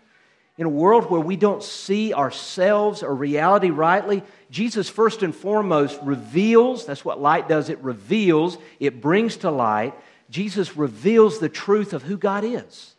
in 0.60 0.66
a 0.66 0.68
world 0.68 1.10
where 1.10 1.22
we 1.22 1.36
don't 1.36 1.62
see 1.62 2.12
ourselves 2.12 3.02
or 3.02 3.14
reality 3.14 3.70
rightly, 3.70 4.22
Jesus, 4.50 4.90
first 4.90 5.22
and 5.22 5.34
foremost, 5.34 5.98
reveals 6.02 6.84
that's 6.84 7.02
what 7.02 7.18
light 7.18 7.48
does 7.48 7.70
it 7.70 7.78
reveals, 7.78 8.58
it 8.78 9.00
brings 9.00 9.38
to 9.38 9.50
light. 9.50 9.94
Jesus 10.28 10.76
reveals 10.76 11.38
the 11.38 11.48
truth 11.48 11.94
of 11.94 12.02
who 12.02 12.18
God 12.18 12.44
is. 12.44 12.94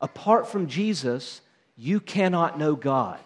Apart 0.00 0.48
from 0.48 0.66
Jesus, 0.66 1.42
you 1.76 2.00
cannot 2.00 2.58
know 2.58 2.74
God. 2.74 3.20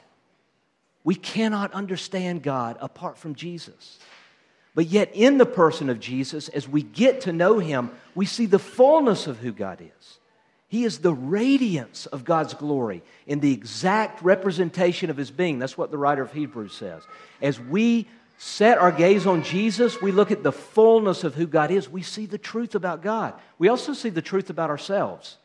We 1.05 1.15
cannot 1.15 1.73
understand 1.73 2.43
God 2.43 2.79
apart 2.81 3.17
from 3.17 3.37
Jesus. 3.37 4.01
But 4.75 4.87
yet, 4.87 5.11
in 5.15 5.39
the 5.39 5.47
person 5.47 5.91
of 5.91 6.01
Jesus, 6.01 6.49
as 6.49 6.69
we 6.69 6.83
get 6.83 7.23
to 7.23 7.33
know 7.33 7.59
him, 7.59 7.91
we 8.15 8.27
see 8.27 8.47
the 8.47 8.59
fullness 8.59 9.27
of 9.27 9.39
who 9.39 9.53
God 9.53 9.81
is. 9.81 10.19
He 10.69 10.85
is 10.85 10.99
the 10.99 11.13
radiance 11.13 12.07
of 12.07 12.25
God's 12.25 12.55
glory 12.55 13.03
in 13.27 13.41
the 13.41 13.53
exact 13.53 14.23
representation 14.23 15.11
of 15.11 15.17
his 15.17 15.33
being. 15.33 15.59
That's 15.59 15.77
what 15.77 15.91
the 15.91 15.99
writer 15.99 16.23
of 16.23 16.33
Hebrews 16.33 16.73
says. 16.73 17.03
As 17.43 17.59
we 17.59 18.07
set 18.39 18.79
our 18.79 18.93
gaze 18.93 19.27
on 19.27 19.43
Jesus, 19.43 20.01
we 20.01 20.13
look 20.13 20.31
at 20.31 20.45
the 20.45 20.53
fullness 20.53 21.25
of 21.25 21.35
who 21.35 21.49
God 21.49 21.73
is. 21.73 21.89
We 21.89 22.03
see 22.03 22.25
the 22.25 22.39
truth 22.39 22.77
about 22.77 23.03
God. 23.03 23.35
We 23.59 23.69
also 23.69 23.93
see 23.93 24.11
the 24.11 24.23
truth 24.23 24.49
about 24.49 24.71
ourselves. 24.71 25.39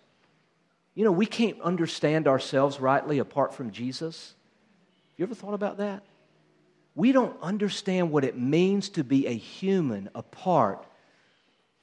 You 0.93 1.03
know, 1.03 1.11
we 1.11 1.25
can't 1.25 1.59
understand 1.59 2.27
ourselves 2.27 2.79
rightly 2.79 3.17
apart 3.17 3.55
from 3.55 3.71
Jesus. 3.71 4.35
You 5.17 5.25
ever 5.25 5.35
thought 5.35 5.55
about 5.55 5.77
that? 5.77 6.03
We 6.95 7.11
don't 7.11 7.35
understand 7.41 8.11
what 8.11 8.23
it 8.23 8.37
means 8.37 8.89
to 8.89 9.03
be 9.03 9.27
a 9.27 9.33
human 9.33 10.09
apart 10.15 10.85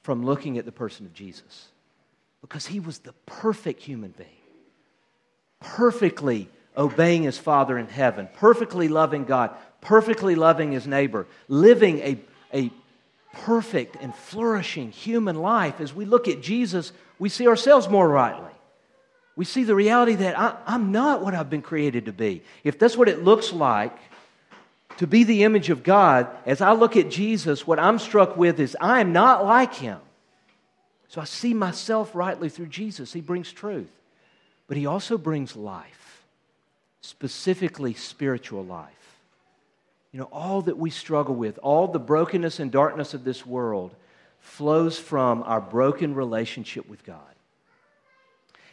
from 0.01 0.25
looking 0.25 0.57
at 0.57 0.65
the 0.65 0.71
person 0.71 1.05
of 1.05 1.13
Jesus 1.13 1.69
because 2.41 2.65
he 2.65 2.79
was 2.79 2.99
the 2.99 3.13
perfect 3.25 3.81
human 3.81 4.13
being, 4.17 4.29
perfectly 5.59 6.49
obeying 6.75 7.23
his 7.23 7.37
Father 7.37 7.77
in 7.77 7.87
heaven, 7.87 8.27
perfectly 8.33 8.87
loving 8.87 9.23
God, 9.23 9.51
perfectly 9.81 10.35
loving 10.35 10.71
his 10.71 10.87
neighbor, 10.87 11.27
living 11.47 11.99
a, 11.99 12.19
a 12.53 12.71
perfect 13.33 13.97
and 14.01 14.13
flourishing 14.13 14.91
human 14.91 15.35
life. 15.37 15.79
As 15.79 15.93
we 15.93 16.05
look 16.05 16.27
at 16.27 16.41
Jesus, 16.41 16.91
we 17.19 17.29
see 17.29 17.47
ourselves 17.47 17.87
more 17.87 18.07
rightly. 18.07 18.51
We 19.35 19.45
see 19.45 19.63
the 19.63 19.75
reality 19.75 20.15
that 20.15 20.37
I, 20.37 20.57
I'm 20.65 20.91
not 20.91 21.21
what 21.23 21.33
I've 21.33 21.49
been 21.49 21.61
created 21.61 22.05
to 22.05 22.13
be. 22.13 22.43
If 22.63 22.77
that's 22.77 22.97
what 22.97 23.09
it 23.09 23.23
looks 23.23 23.51
like, 23.51 23.97
to 24.97 25.07
be 25.07 25.23
the 25.23 25.43
image 25.43 25.69
of 25.69 25.83
God, 25.83 26.27
as 26.45 26.61
I 26.61 26.73
look 26.73 26.95
at 26.97 27.09
Jesus, 27.09 27.65
what 27.65 27.79
I'm 27.79 27.99
struck 27.99 28.37
with 28.37 28.59
is 28.59 28.77
I 28.79 29.01
am 29.01 29.13
not 29.13 29.45
like 29.45 29.73
him. 29.73 29.99
So 31.13 31.21
I 31.21 31.25
see 31.25 31.53
myself 31.53 32.15
rightly 32.15 32.49
through 32.49 32.67
Jesus. 32.67 33.13
He 33.13 33.21
brings 33.21 33.51
truth, 33.51 33.91
but 34.67 34.77
He 34.77 34.87
also 34.87 35.15
brings 35.15 35.55
life, 35.55 36.23
specifically 37.01 37.93
spiritual 37.93 38.65
life. 38.65 38.89
You 40.11 40.19
know, 40.19 40.29
all 40.31 40.63
that 40.63 40.79
we 40.79 40.89
struggle 40.89 41.35
with, 41.35 41.59
all 41.59 41.87
the 41.87 41.99
brokenness 41.99 42.59
and 42.59 42.71
darkness 42.71 43.13
of 43.13 43.23
this 43.23 43.45
world 43.45 43.93
flows 44.39 44.97
from 44.97 45.43
our 45.43 45.61
broken 45.61 46.15
relationship 46.15 46.89
with 46.89 47.05
God. 47.05 47.19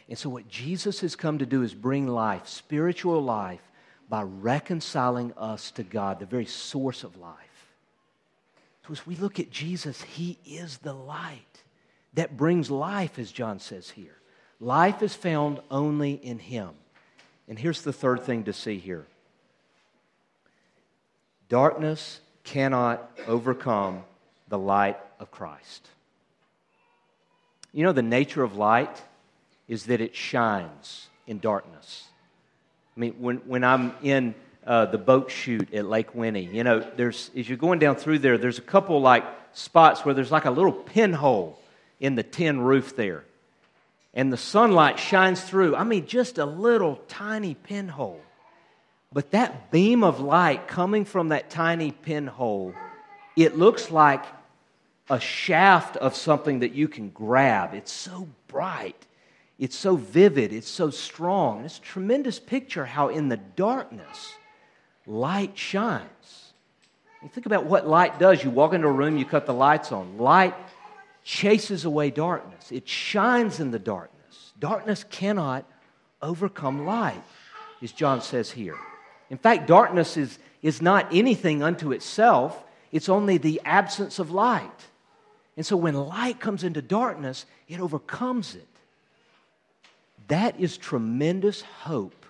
And 0.09 0.17
so, 0.17 0.27
what 0.27 0.49
Jesus 0.49 1.01
has 1.01 1.15
come 1.15 1.37
to 1.37 1.45
do 1.45 1.61
is 1.61 1.75
bring 1.75 2.07
life, 2.07 2.47
spiritual 2.47 3.21
life, 3.21 3.61
by 4.11 4.23
reconciling 4.23 5.33
us 5.37 5.71
to 5.71 5.83
God, 5.83 6.19
the 6.19 6.25
very 6.25 6.45
source 6.45 7.05
of 7.05 7.15
life. 7.15 7.37
So, 8.85 8.91
as 8.91 9.07
we 9.07 9.15
look 9.15 9.39
at 9.39 9.49
Jesus, 9.49 10.01
He 10.01 10.37
is 10.45 10.79
the 10.79 10.91
light 10.91 11.63
that 12.15 12.35
brings 12.35 12.69
life, 12.69 13.17
as 13.17 13.31
John 13.31 13.59
says 13.59 13.89
here. 13.89 14.17
Life 14.59 15.01
is 15.01 15.15
found 15.15 15.61
only 15.71 16.11
in 16.11 16.39
Him. 16.39 16.71
And 17.47 17.57
here's 17.57 17.83
the 17.83 17.93
third 17.93 18.23
thing 18.23 18.43
to 18.43 18.53
see 18.53 18.79
here 18.79 19.05
darkness 21.47 22.19
cannot 22.43 23.17
overcome 23.27 24.03
the 24.49 24.59
light 24.59 24.97
of 25.21 25.31
Christ. 25.31 25.87
You 27.71 27.85
know, 27.85 27.93
the 27.93 28.01
nature 28.01 28.43
of 28.43 28.57
light 28.57 29.01
is 29.69 29.85
that 29.85 30.01
it 30.01 30.17
shines 30.17 31.07
in 31.27 31.39
darkness. 31.39 32.09
I 33.01 33.05
mean, 33.05 33.15
when, 33.17 33.37
when 33.47 33.63
I'm 33.63 33.95
in 34.03 34.35
uh, 34.63 34.85
the 34.85 34.99
boat 34.99 35.31
chute 35.31 35.73
at 35.73 35.87
Lake 35.87 36.13
Winnie, 36.13 36.45
you 36.45 36.63
know, 36.63 36.87
there's, 36.97 37.31
as 37.35 37.49
you're 37.49 37.57
going 37.57 37.79
down 37.79 37.95
through 37.95 38.19
there, 38.19 38.37
there's 38.37 38.59
a 38.59 38.61
couple 38.61 39.01
like 39.01 39.23
spots 39.53 40.05
where 40.05 40.13
there's 40.13 40.31
like 40.31 40.45
a 40.45 40.51
little 40.51 40.71
pinhole 40.71 41.59
in 41.99 42.13
the 42.13 42.21
tin 42.21 42.61
roof 42.61 42.95
there. 42.95 43.23
And 44.13 44.31
the 44.31 44.37
sunlight 44.37 44.99
shines 44.99 45.41
through. 45.41 45.75
I 45.75 45.83
mean, 45.83 46.05
just 46.05 46.37
a 46.37 46.45
little 46.45 46.97
tiny 47.07 47.55
pinhole. 47.55 48.21
But 49.11 49.31
that 49.31 49.71
beam 49.71 50.03
of 50.03 50.19
light 50.19 50.67
coming 50.67 51.03
from 51.03 51.29
that 51.29 51.49
tiny 51.49 51.91
pinhole, 51.91 52.75
it 53.35 53.57
looks 53.57 53.89
like 53.89 54.23
a 55.09 55.19
shaft 55.19 55.97
of 55.97 56.15
something 56.15 56.59
that 56.59 56.73
you 56.73 56.87
can 56.87 57.09
grab. 57.09 57.73
It's 57.73 57.91
so 57.91 58.27
bright, 58.47 59.07
it's 59.61 59.77
so 59.77 59.95
vivid, 59.95 60.51
it's 60.53 60.67
so 60.67 60.89
strong. 60.89 61.63
It's 61.65 61.77
a 61.77 61.81
tremendous 61.81 62.39
picture 62.39 62.83
how 62.83 63.09
in 63.09 63.29
the 63.29 63.37
darkness, 63.37 64.33
light 65.05 65.55
shines. 65.55 66.53
You 67.21 67.29
think 67.29 67.45
about 67.45 67.67
what 67.67 67.87
light 67.87 68.17
does. 68.17 68.43
You 68.43 68.49
walk 68.49 68.73
into 68.73 68.87
a 68.87 68.91
room, 68.91 69.19
you 69.19 69.25
cut 69.25 69.45
the 69.45 69.53
lights 69.53 69.91
on. 69.91 70.17
Light 70.17 70.55
chases 71.23 71.85
away 71.85 72.09
darkness, 72.09 72.71
it 72.71 72.89
shines 72.89 73.59
in 73.59 73.69
the 73.69 73.77
darkness. 73.77 74.51
Darkness 74.57 75.05
cannot 75.11 75.63
overcome 76.23 76.87
light, 76.87 77.21
as 77.83 77.91
John 77.91 78.21
says 78.21 78.49
here. 78.49 78.77
In 79.29 79.37
fact, 79.37 79.67
darkness 79.67 80.17
is, 80.17 80.39
is 80.63 80.81
not 80.81 81.07
anything 81.13 81.61
unto 81.61 81.91
itself, 81.91 82.63
it's 82.91 83.09
only 83.09 83.37
the 83.37 83.61
absence 83.63 84.17
of 84.17 84.31
light. 84.31 84.71
And 85.55 85.63
so 85.63 85.77
when 85.77 85.93
light 85.93 86.39
comes 86.39 86.63
into 86.63 86.81
darkness, 86.81 87.45
it 87.67 87.79
overcomes 87.79 88.55
it. 88.55 88.67
That 90.31 90.57
is 90.61 90.77
tremendous 90.77 91.61
hope 91.61 92.25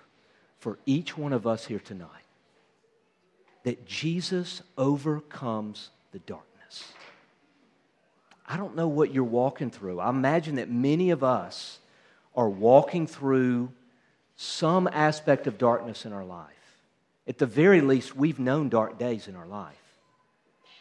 for 0.58 0.76
each 0.86 1.16
one 1.16 1.32
of 1.32 1.46
us 1.46 1.64
here 1.64 1.78
tonight. 1.78 2.08
That 3.62 3.86
Jesus 3.86 4.60
overcomes 4.76 5.90
the 6.10 6.18
darkness. 6.18 6.82
I 8.44 8.56
don't 8.56 8.74
know 8.74 8.88
what 8.88 9.14
you're 9.14 9.22
walking 9.22 9.70
through. 9.70 10.00
I 10.00 10.10
imagine 10.10 10.56
that 10.56 10.68
many 10.68 11.10
of 11.10 11.22
us 11.22 11.78
are 12.34 12.48
walking 12.48 13.06
through 13.06 13.70
some 14.34 14.88
aspect 14.88 15.46
of 15.46 15.56
darkness 15.56 16.04
in 16.04 16.12
our 16.12 16.24
life. 16.24 16.48
At 17.28 17.38
the 17.38 17.46
very 17.46 17.82
least, 17.82 18.16
we've 18.16 18.40
known 18.40 18.68
dark 18.68 18.98
days 18.98 19.28
in 19.28 19.36
our 19.36 19.46
life. 19.46 19.76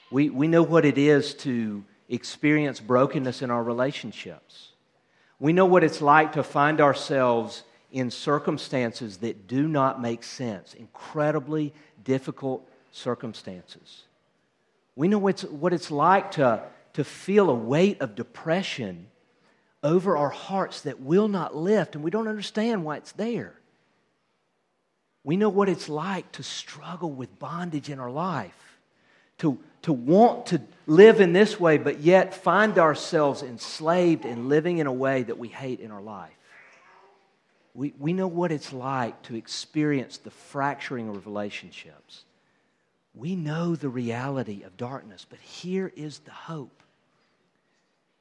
We, 0.09 0.31
we 0.31 0.47
know 0.47 0.63
what 0.63 0.85
it 0.85 0.97
is 0.97 1.35
to 1.35 1.83
experience 2.09 2.79
brokenness 2.79 3.43
in 3.43 3.51
our 3.51 3.63
relationships. 3.63 4.70
We 5.41 5.53
know 5.53 5.65
what 5.65 5.83
it's 5.83 6.01
like 6.01 6.33
to 6.33 6.43
find 6.43 6.79
ourselves 6.79 7.63
in 7.91 8.12
circumstances 8.12 9.17
that 9.17 9.48
do 9.48 9.67
not 9.67 10.00
make 10.00 10.24
sense, 10.24 10.75
incredibly 10.75 11.74
difficult 12.03 12.69
circumstances. 12.91 14.03
We 14.95 15.07
know 15.07 15.17
what's, 15.17 15.43
what 15.43 15.74
it's 15.74 15.89
like 15.89 16.29
to, 16.33 16.62
to 16.93 17.03
feel 17.03 17.50
a 17.50 17.55
weight 17.55 18.01
of 18.01 18.13
depression 18.13 19.07
over 19.81 20.15
our 20.15 20.29
hearts 20.29 20.81
that 20.81 21.01
will 21.01 21.27
not 21.27 21.55
lift, 21.55 21.95
and 21.95 22.03
we 22.03 22.12
don't 22.12 22.27
understand 22.27 22.86
why 22.86 22.98
it's 22.98 23.13
there. 23.13 23.55
We 25.24 25.38
know 25.38 25.50
what 25.50 25.69
it's 25.69 25.89
like 25.89 26.31
to 26.33 26.43
struggle 26.43 27.10
with 27.10 27.39
bondage 27.39 27.89
in 27.89 28.00
our 28.00 28.12
life, 28.12 28.70
to, 29.41 29.57
to 29.81 29.91
want 29.91 30.48
to 30.48 30.62
live 30.86 31.19
in 31.19 31.33
this 31.33 31.60
way, 31.60 31.77
but 31.77 32.00
yet 32.00 32.33
find 32.33 32.77
ourselves 32.77 33.41
enslaved 33.41 34.24
and 34.24 34.50
living 34.50 34.77
in 34.77 34.88
a 34.88 34.93
way 34.93 35.24
that 35.24 35.38
we 35.38 35.48
hate 35.48 35.79
in 35.79 35.91
our 35.91 36.01
life. 36.01 36.31
We, 37.74 37.93
we 37.98 38.13
know 38.13 38.27
what 38.27 38.51
it's 38.51 38.71
like 38.71 39.19
to 39.24 39.36
experience 39.36 40.17
the 40.17 40.29
fracturing 40.29 41.10
of 41.10 41.25
relationships. 41.25 42.23
We 43.15 43.36
know 43.36 43.75
the 43.75 43.89
reality 43.89 44.62
of 44.63 44.77
darkness, 44.77 45.25
but 45.27 45.39
here 45.39 45.91
is 45.95 46.19
the 46.19 46.32
hope 46.32 46.84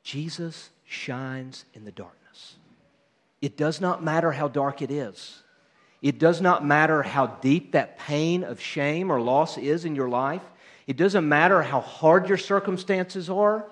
Jesus 0.02 0.70
shines 0.86 1.66
in 1.74 1.84
the 1.84 1.92
darkness. 1.92 2.56
It 3.42 3.58
does 3.58 3.80
not 3.80 4.02
matter 4.02 4.32
how 4.32 4.48
dark 4.48 4.80
it 4.80 4.90
is. 4.90 5.42
It 6.02 6.18
does 6.18 6.40
not 6.40 6.64
matter 6.64 7.02
how 7.02 7.26
deep 7.26 7.72
that 7.72 7.98
pain 7.98 8.42
of 8.42 8.60
shame 8.60 9.10
or 9.10 9.20
loss 9.20 9.58
is 9.58 9.84
in 9.84 9.94
your 9.94 10.08
life. 10.08 10.42
It 10.86 10.96
doesn't 10.96 11.28
matter 11.28 11.62
how 11.62 11.80
hard 11.80 12.28
your 12.28 12.38
circumstances 12.38 13.28
are. 13.28 13.66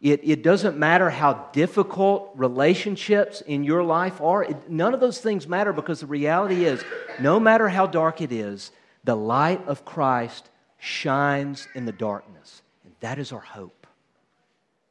It, 0.00 0.20
it 0.22 0.42
doesn't 0.42 0.78
matter 0.78 1.10
how 1.10 1.48
difficult 1.52 2.30
relationships 2.36 3.40
in 3.40 3.64
your 3.64 3.82
life 3.82 4.20
are. 4.20 4.44
It, 4.44 4.70
none 4.70 4.94
of 4.94 5.00
those 5.00 5.18
things 5.18 5.48
matter 5.48 5.72
because 5.72 6.00
the 6.00 6.06
reality 6.06 6.64
is 6.64 6.84
no 7.18 7.40
matter 7.40 7.68
how 7.68 7.86
dark 7.86 8.20
it 8.20 8.30
is, 8.30 8.70
the 9.02 9.16
light 9.16 9.66
of 9.66 9.84
Christ 9.84 10.48
shines 10.78 11.66
in 11.74 11.84
the 11.86 11.92
darkness. 11.92 12.62
And 12.84 12.94
that 13.00 13.18
is 13.18 13.32
our 13.32 13.40
hope. 13.40 13.86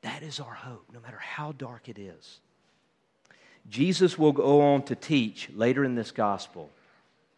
That 0.01 0.23
is 0.23 0.39
our 0.39 0.53
hope, 0.53 0.85
no 0.93 0.99
matter 0.99 1.19
how 1.19 1.53
dark 1.53 1.87
it 1.87 1.97
is. 1.97 2.39
Jesus 3.69 4.17
will 4.17 4.31
go 4.31 4.61
on 4.61 4.83
to 4.83 4.95
teach 4.95 5.49
later 5.53 5.83
in 5.83 5.95
this 5.95 6.11
gospel, 6.11 6.69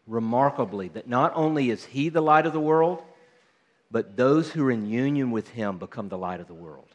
remarkably, 0.06 0.90
that 0.90 1.08
not 1.08 1.32
only 1.36 1.70
is 1.70 1.86
he 1.86 2.10
the 2.10 2.22
light 2.22 2.46
of 2.46 2.54
the 2.54 2.60
world, 2.60 3.02
but 3.92 4.16
those 4.16 4.52
who 4.52 4.66
are 4.66 4.72
in 4.72 4.88
union 4.88 5.32
with 5.32 5.50
him 5.50 5.78
become 5.78 6.10
the 6.10 6.18
light 6.18 6.40
of 6.40 6.48
the 6.48 6.54
world. 6.54 6.88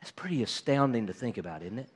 That's 0.00 0.10
pretty 0.10 0.42
astounding 0.42 1.06
to 1.06 1.12
think 1.12 1.38
about, 1.38 1.62
isn't 1.62 1.78
it? 1.78 1.88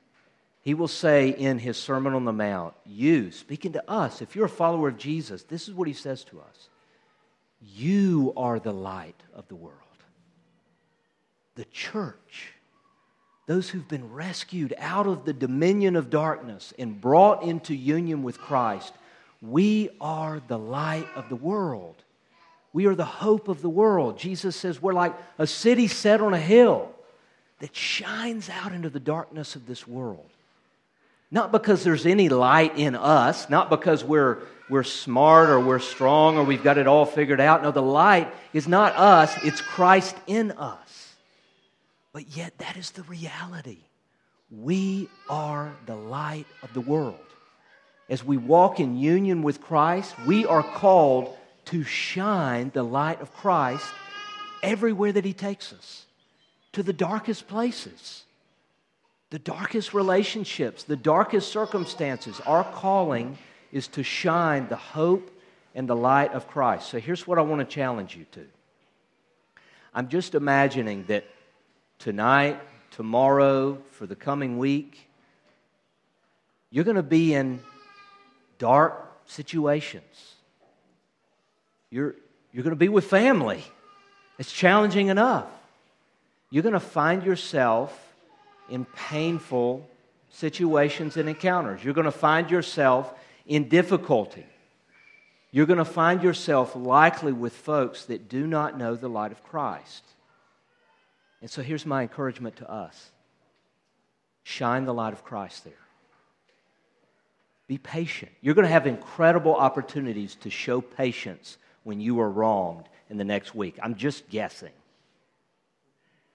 He 0.61 0.73
will 0.73 0.87
say 0.87 1.29
in 1.29 1.59
his 1.59 1.77
Sermon 1.77 2.13
on 2.13 2.25
the 2.25 2.33
Mount, 2.33 2.73
You, 2.85 3.31
speaking 3.31 3.73
to 3.73 3.89
us, 3.89 4.21
if 4.21 4.35
you're 4.35 4.45
a 4.45 4.49
follower 4.49 4.89
of 4.89 4.97
Jesus, 4.97 5.43
this 5.43 5.67
is 5.67 5.73
what 5.73 5.87
he 5.87 5.93
says 5.93 6.23
to 6.25 6.39
us 6.39 6.69
You 7.61 8.33
are 8.37 8.59
the 8.59 8.73
light 8.73 9.21
of 9.33 9.47
the 9.47 9.55
world. 9.55 9.75
The 11.55 11.65
church 11.65 12.53
those 13.47 13.69
who've 13.69 13.87
been 13.87 14.13
rescued 14.13 14.75
out 14.77 15.07
of 15.07 15.25
the 15.25 15.33
dominion 15.33 15.95
of 15.95 16.09
darkness 16.09 16.73
and 16.77 17.01
brought 17.01 17.43
into 17.43 17.73
union 17.73 18.21
with 18.21 18.37
Christ, 18.37 18.93
we 19.41 19.89
are 19.99 20.41
the 20.47 20.59
light 20.59 21.07
of 21.15 21.29
the 21.29 21.35
world. 21.35 21.95
We 22.73 22.85
are 22.85 22.95
the 22.95 23.05
hope 23.05 23.47
of 23.47 23.61
the 23.61 23.69
world. 23.69 24.19
Jesus 24.19 24.55
says 24.55 24.81
we're 24.81 24.93
like 24.93 25.15
a 25.39 25.47
city 25.47 25.87
set 25.87 26.21
on 26.21 26.33
a 26.33 26.39
hill 26.39 26.91
that 27.59 27.75
shines 27.75 28.49
out 28.49 28.73
into 28.73 28.89
the 28.89 28.99
darkness 28.99 29.55
of 29.55 29.65
this 29.65 29.87
world. 29.87 30.29
Not 31.31 31.51
because 31.51 31.83
there's 31.83 32.05
any 32.05 32.29
light 32.29 32.77
in 32.77 32.95
us, 32.95 33.49
not 33.49 33.69
because 33.69 34.03
we're, 34.03 34.39
we're 34.69 34.83
smart 34.83 35.49
or 35.49 35.59
we're 35.59 35.79
strong 35.79 36.37
or 36.37 36.43
we've 36.43 36.63
got 36.63 36.77
it 36.77 36.87
all 36.87 37.05
figured 37.05 37.41
out. 37.41 37.63
No, 37.63 37.71
the 37.71 37.81
light 37.81 38.33
is 38.53 38.67
not 38.67 38.95
us, 38.95 39.33
it's 39.43 39.61
Christ 39.61 40.15
in 40.27 40.51
us. 40.51 40.86
But 42.17 42.35
yet, 42.35 42.57
that 42.57 42.77
is 42.77 42.89
the 42.89 43.03
reality. 43.03 43.77
We 44.49 45.07
are 45.29 45.75
the 45.85 45.95
light 45.95 46.47
of 46.63 46.73
the 46.73 46.81
world. 46.81 47.19
As 48.09 48.23
we 48.23 48.37
walk 48.37 48.79
in 48.79 48.97
union 48.97 49.43
with 49.43 49.61
Christ, 49.61 50.15
we 50.25 50.43
are 50.43 50.63
called 50.63 51.37
to 51.65 51.83
shine 51.83 52.71
the 52.73 52.81
light 52.81 53.21
of 53.21 53.31
Christ 53.35 53.85
everywhere 54.63 55.11
that 55.11 55.25
He 55.25 55.33
takes 55.33 55.71
us, 55.71 56.07
to 56.71 56.81
the 56.81 56.91
darkest 56.91 57.47
places, 57.47 58.23
the 59.29 59.37
darkest 59.37 59.93
relationships, 59.93 60.81
the 60.81 60.95
darkest 60.95 61.51
circumstances. 61.51 62.41
Our 62.47 62.63
calling 62.63 63.37
is 63.71 63.87
to 63.89 64.01
shine 64.01 64.69
the 64.69 64.75
hope 64.75 65.29
and 65.75 65.87
the 65.87 65.95
light 65.95 66.33
of 66.33 66.47
Christ. 66.47 66.89
So 66.89 66.99
here's 66.99 67.27
what 67.27 67.37
I 67.37 67.41
want 67.41 67.59
to 67.59 67.75
challenge 67.75 68.15
you 68.15 68.25
to. 68.31 68.47
I'm 69.93 70.09
just 70.09 70.33
imagining 70.33 71.03
that 71.09 71.23
tonight, 71.99 72.59
tomorrow, 72.91 73.81
for 73.91 74.05
the 74.05 74.15
coming 74.15 74.57
week, 74.57 75.07
you're 76.69 76.83
going 76.83 76.95
to 76.95 77.03
be 77.03 77.33
in 77.33 77.59
dark 78.59 79.11
situations. 79.25 80.35
You're, 81.89 82.15
you're 82.51 82.63
going 82.63 82.75
to 82.75 82.75
be 82.75 82.89
with 82.89 83.05
family. 83.05 83.63
It's 84.37 84.51
challenging 84.51 85.07
enough. 85.07 85.47
You're 86.49 86.63
going 86.63 86.73
to 86.73 86.79
find 86.79 87.23
yourself 87.23 87.97
in 88.69 88.85
painful 88.85 89.87
situations 90.29 91.17
and 91.17 91.29
encounters. 91.29 91.83
You're 91.83 91.93
going 91.93 92.05
to 92.05 92.11
find 92.11 92.49
yourself 92.51 93.13
in 93.45 93.69
difficulty. 93.69 94.45
You're 95.51 95.65
going 95.65 95.77
to 95.77 95.85
find 95.85 96.21
yourself 96.21 96.75
likely 96.75 97.31
with 97.31 97.53
folks 97.53 98.05
that 98.05 98.29
do 98.29 98.45
not 98.45 98.77
know 98.77 98.95
the 98.95 99.09
light 99.09 99.31
of 99.31 99.43
Christ. 99.43 100.03
And 101.41 101.49
so 101.49 101.61
here's 101.61 101.85
my 101.85 102.01
encouragement 102.01 102.57
to 102.57 102.71
us 102.71 103.11
shine 104.43 104.85
the 104.85 104.93
light 104.93 105.13
of 105.13 105.23
Christ 105.23 105.65
there. 105.65 105.73
Be 107.67 107.77
patient. 107.77 108.31
You're 108.41 108.55
going 108.55 108.65
to 108.65 108.71
have 108.71 108.87
incredible 108.87 109.55
opportunities 109.55 110.35
to 110.35 110.49
show 110.49 110.79
patience 110.79 111.57
when 111.83 111.99
you 111.99 112.19
are 112.21 112.29
wronged 112.29 112.85
in 113.09 113.17
the 113.17 113.25
next 113.25 113.53
week. 113.53 113.77
I'm 113.83 113.95
just 113.95 114.29
guessing. 114.29 114.71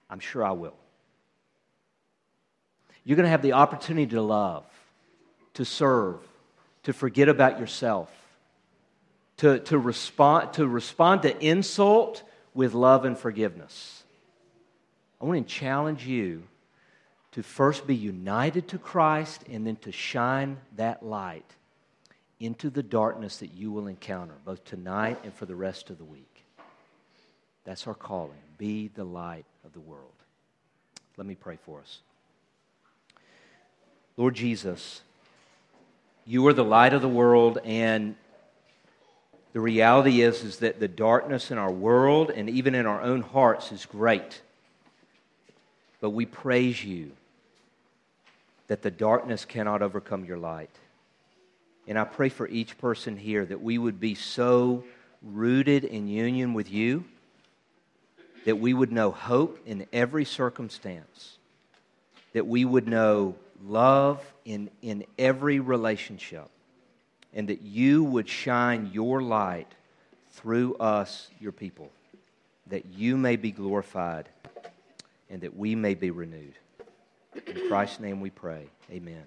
I'm 0.09 0.19
sure 0.19 0.45
I 0.45 0.51
will. 0.51 0.75
You're 3.03 3.15
going 3.15 3.25
to 3.25 3.31
have 3.31 3.41
the 3.41 3.53
opportunity 3.53 4.07
to 4.13 4.21
love, 4.21 4.63
to 5.55 5.65
serve, 5.65 6.19
to 6.83 6.93
forget 6.93 7.29
about 7.29 7.59
yourself, 7.59 8.11
to, 9.37 9.59
to, 9.59 9.77
respond, 9.77 10.53
to 10.53 10.67
respond 10.67 11.23
to 11.23 11.45
insult 11.45 12.21
with 12.53 12.75
love 12.75 13.05
and 13.05 13.17
forgiveness. 13.17 14.02
I 15.23 15.25
want 15.25 15.47
to 15.47 15.53
challenge 15.53 16.05
you 16.05 16.43
to 17.31 17.43
first 17.43 17.87
be 17.87 17.95
united 17.95 18.67
to 18.67 18.77
Christ 18.77 19.45
and 19.49 19.65
then 19.65 19.77
to 19.77 19.91
shine 19.93 20.57
that 20.75 21.01
light 21.01 21.49
into 22.41 22.69
the 22.69 22.83
darkness 22.83 23.37
that 23.37 23.53
you 23.53 23.71
will 23.71 23.87
encounter, 23.87 24.33
both 24.43 24.65
tonight 24.65 25.21
and 25.23 25.33
for 25.33 25.45
the 25.45 25.55
rest 25.55 25.89
of 25.89 25.97
the 25.97 26.03
week. 26.03 26.43
That's 27.63 27.87
our 27.87 27.93
calling. 27.93 28.33
Be 28.57 28.89
the 28.89 29.05
light 29.05 29.45
of 29.63 29.71
the 29.71 29.79
world. 29.79 30.11
Let 31.15 31.25
me 31.25 31.35
pray 31.35 31.57
for 31.65 31.79
us. 31.79 31.99
Lord 34.17 34.35
Jesus, 34.35 35.03
you 36.25 36.45
are 36.47 36.53
the 36.53 36.65
light 36.65 36.91
of 36.91 37.01
the 37.01 37.07
world, 37.07 37.59
and 37.63 38.15
the 39.53 39.61
reality 39.61 40.21
is, 40.21 40.43
is 40.43 40.57
that 40.57 40.81
the 40.81 40.89
darkness 40.89 41.49
in 41.49 41.57
our 41.57 41.71
world 41.71 42.29
and 42.29 42.49
even 42.49 42.75
in 42.75 42.85
our 42.85 43.01
own 43.01 43.21
hearts 43.21 43.71
is 43.71 43.85
great. 43.85 44.41
But 46.03 46.09
we 46.09 46.25
praise 46.25 46.83
you 46.83 47.11
that 48.67 48.81
the 48.81 48.91
darkness 48.91 49.45
cannot 49.45 49.81
overcome 49.81 50.25
your 50.25 50.37
light. 50.37 50.69
And 51.87 51.97
I 51.97 52.03
pray 52.03 52.27
for 52.27 52.45
each 52.45 52.77
person 52.77 53.15
here 53.15 53.45
that 53.45 53.61
we 53.61 53.77
would 53.77 54.01
be 54.01 54.13
so 54.13 54.83
rooted 55.21 55.85
in 55.85 56.09
union 56.09 56.53
with 56.53 56.69
you 56.69 57.05
that 58.43 58.57
we 58.57 58.73
would 58.73 58.91
know 58.91 59.11
hope 59.11 59.57
in 59.65 59.87
every 59.93 60.25
circumstance, 60.25 61.37
that 62.33 62.47
we 62.47 62.65
would 62.65 62.85
know 62.85 63.35
love 63.65 64.21
in, 64.43 64.69
in 64.81 65.05
every 65.17 65.61
relationship, 65.61 66.49
and 67.33 67.47
that 67.47 67.61
you 67.61 68.03
would 68.03 68.27
shine 68.27 68.91
your 68.91 69.21
light 69.21 69.71
through 70.31 70.75
us, 70.75 71.29
your 71.39 71.53
people, 71.53 71.89
that 72.67 72.87
you 72.87 73.15
may 73.15 73.37
be 73.37 73.51
glorified 73.51 74.27
and 75.29 75.41
that 75.41 75.55
we 75.55 75.75
may 75.75 75.93
be 75.93 76.11
renewed. 76.11 76.53
In 77.47 77.67
Christ's 77.67 77.99
name 77.99 78.21
we 78.21 78.29
pray. 78.29 78.67
Amen. 78.91 79.23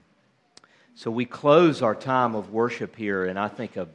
So 0.95 1.11
we 1.11 1.25
close 1.25 1.83
our 1.83 1.95
time 1.95 2.35
of 2.35 2.53
worship 2.53 2.97
here, 2.97 3.27
and 3.27 3.39
I 3.39 3.49
think 3.49 3.77
a 3.77 3.89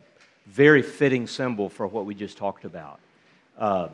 very 0.46 0.82
fitting 0.82 1.28
symbol 1.28 1.70
for 1.70 1.88
what 1.88 2.06
we 2.06 2.14
just 2.14 2.38
talked 2.38 2.66
about. 2.66 3.00
Um, 3.58 3.90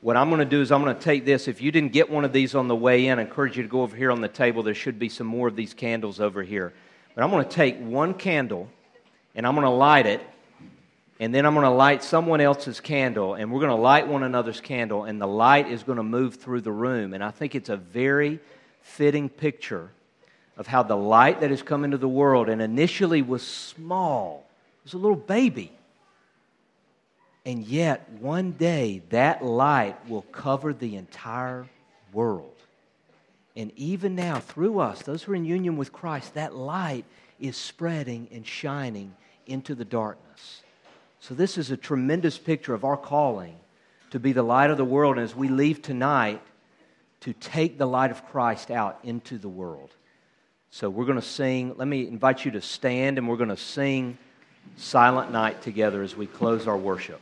what 0.00 0.16
I'm 0.16 0.30
going 0.30 0.38
to 0.38 0.46
do 0.46 0.62
is 0.62 0.72
I'm 0.72 0.82
going 0.82 0.94
to 0.94 1.00
take 1.00 1.26
this. 1.26 1.46
If 1.46 1.60
you 1.60 1.70
didn't 1.70 1.92
get 1.92 2.08
one 2.08 2.24
of 2.24 2.32
these 2.32 2.54
on 2.54 2.68
the 2.68 2.76
way 2.76 3.08
in, 3.08 3.18
I 3.18 3.22
encourage 3.22 3.56
you 3.56 3.62
to 3.62 3.68
go 3.68 3.82
over 3.82 3.94
here 3.94 4.10
on 4.10 4.22
the 4.22 4.28
table. 4.28 4.62
There 4.62 4.74
should 4.74 4.98
be 4.98 5.10
some 5.10 5.26
more 5.26 5.46
of 5.46 5.56
these 5.56 5.74
candles 5.74 6.20
over 6.20 6.42
here. 6.42 6.72
But 7.14 7.22
I'm 7.22 7.30
going 7.30 7.44
to 7.44 7.50
take 7.50 7.78
one 7.78 8.14
candle 8.14 8.68
and 9.34 9.46
I'm 9.46 9.54
going 9.54 9.66
to 9.66 9.70
light 9.70 10.06
it. 10.06 10.22
And 11.20 11.32
then 11.32 11.46
I'm 11.46 11.54
going 11.54 11.64
to 11.64 11.70
light 11.70 12.02
someone 12.02 12.40
else's 12.40 12.80
candle, 12.80 13.34
and 13.34 13.52
we're 13.52 13.60
going 13.60 13.70
to 13.70 13.76
light 13.76 14.08
one 14.08 14.24
another's 14.24 14.60
candle, 14.60 15.04
and 15.04 15.20
the 15.20 15.28
light 15.28 15.70
is 15.70 15.84
going 15.84 15.98
to 15.98 16.02
move 16.02 16.36
through 16.36 16.62
the 16.62 16.72
room. 16.72 17.14
And 17.14 17.22
I 17.22 17.30
think 17.30 17.54
it's 17.54 17.68
a 17.68 17.76
very 17.76 18.40
fitting 18.80 19.28
picture 19.28 19.90
of 20.56 20.66
how 20.66 20.82
the 20.82 20.96
light 20.96 21.40
that 21.42 21.50
has 21.50 21.62
come 21.62 21.84
into 21.84 21.98
the 21.98 22.08
world 22.08 22.48
and 22.48 22.60
initially 22.60 23.22
was 23.22 23.46
small, 23.46 24.44
it 24.80 24.84
was 24.84 24.94
a 24.94 24.98
little 24.98 25.14
baby 25.14 25.70
and 27.46 27.64
yet, 27.64 28.08
one 28.20 28.52
day, 28.52 29.02
that 29.10 29.44
light 29.44 29.96
will 30.08 30.22
cover 30.22 30.72
the 30.72 30.96
entire 30.96 31.66
world. 32.12 32.54
And 33.56 33.72
even 33.76 34.14
now, 34.14 34.40
through 34.40 34.78
us, 34.78 35.02
those 35.02 35.22
who 35.22 35.32
are 35.32 35.36
in 35.36 35.44
union 35.44 35.76
with 35.76 35.92
Christ, 35.92 36.34
that 36.34 36.54
light 36.54 37.04
is 37.40 37.56
spreading 37.56 38.28
and 38.30 38.46
shining 38.46 39.14
into 39.46 39.74
the 39.74 39.84
darkness. 39.84 40.62
So, 41.20 41.34
this 41.34 41.58
is 41.58 41.70
a 41.70 41.76
tremendous 41.76 42.38
picture 42.38 42.72
of 42.72 42.84
our 42.84 42.96
calling 42.96 43.56
to 44.10 44.18
be 44.18 44.32
the 44.32 44.42
light 44.42 44.70
of 44.70 44.78
the 44.78 44.84
world. 44.84 45.16
And 45.16 45.24
as 45.24 45.36
we 45.36 45.48
leave 45.48 45.82
tonight, 45.82 46.40
to 47.20 47.34
take 47.34 47.76
the 47.76 47.86
light 47.86 48.10
of 48.10 48.26
Christ 48.26 48.70
out 48.70 48.98
into 49.04 49.36
the 49.36 49.48
world. 49.48 49.90
So, 50.70 50.88
we're 50.88 51.04
going 51.04 51.20
to 51.20 51.26
sing. 51.26 51.74
Let 51.76 51.88
me 51.88 52.08
invite 52.08 52.44
you 52.44 52.50
to 52.52 52.62
stand, 52.62 53.18
and 53.18 53.28
we're 53.28 53.36
going 53.36 53.50
to 53.50 53.56
sing 53.56 54.16
Silent 54.76 55.30
Night 55.30 55.60
together 55.62 56.02
as 56.02 56.16
we 56.16 56.26
close 56.26 56.66
our 56.66 56.78
worship. 56.78 57.20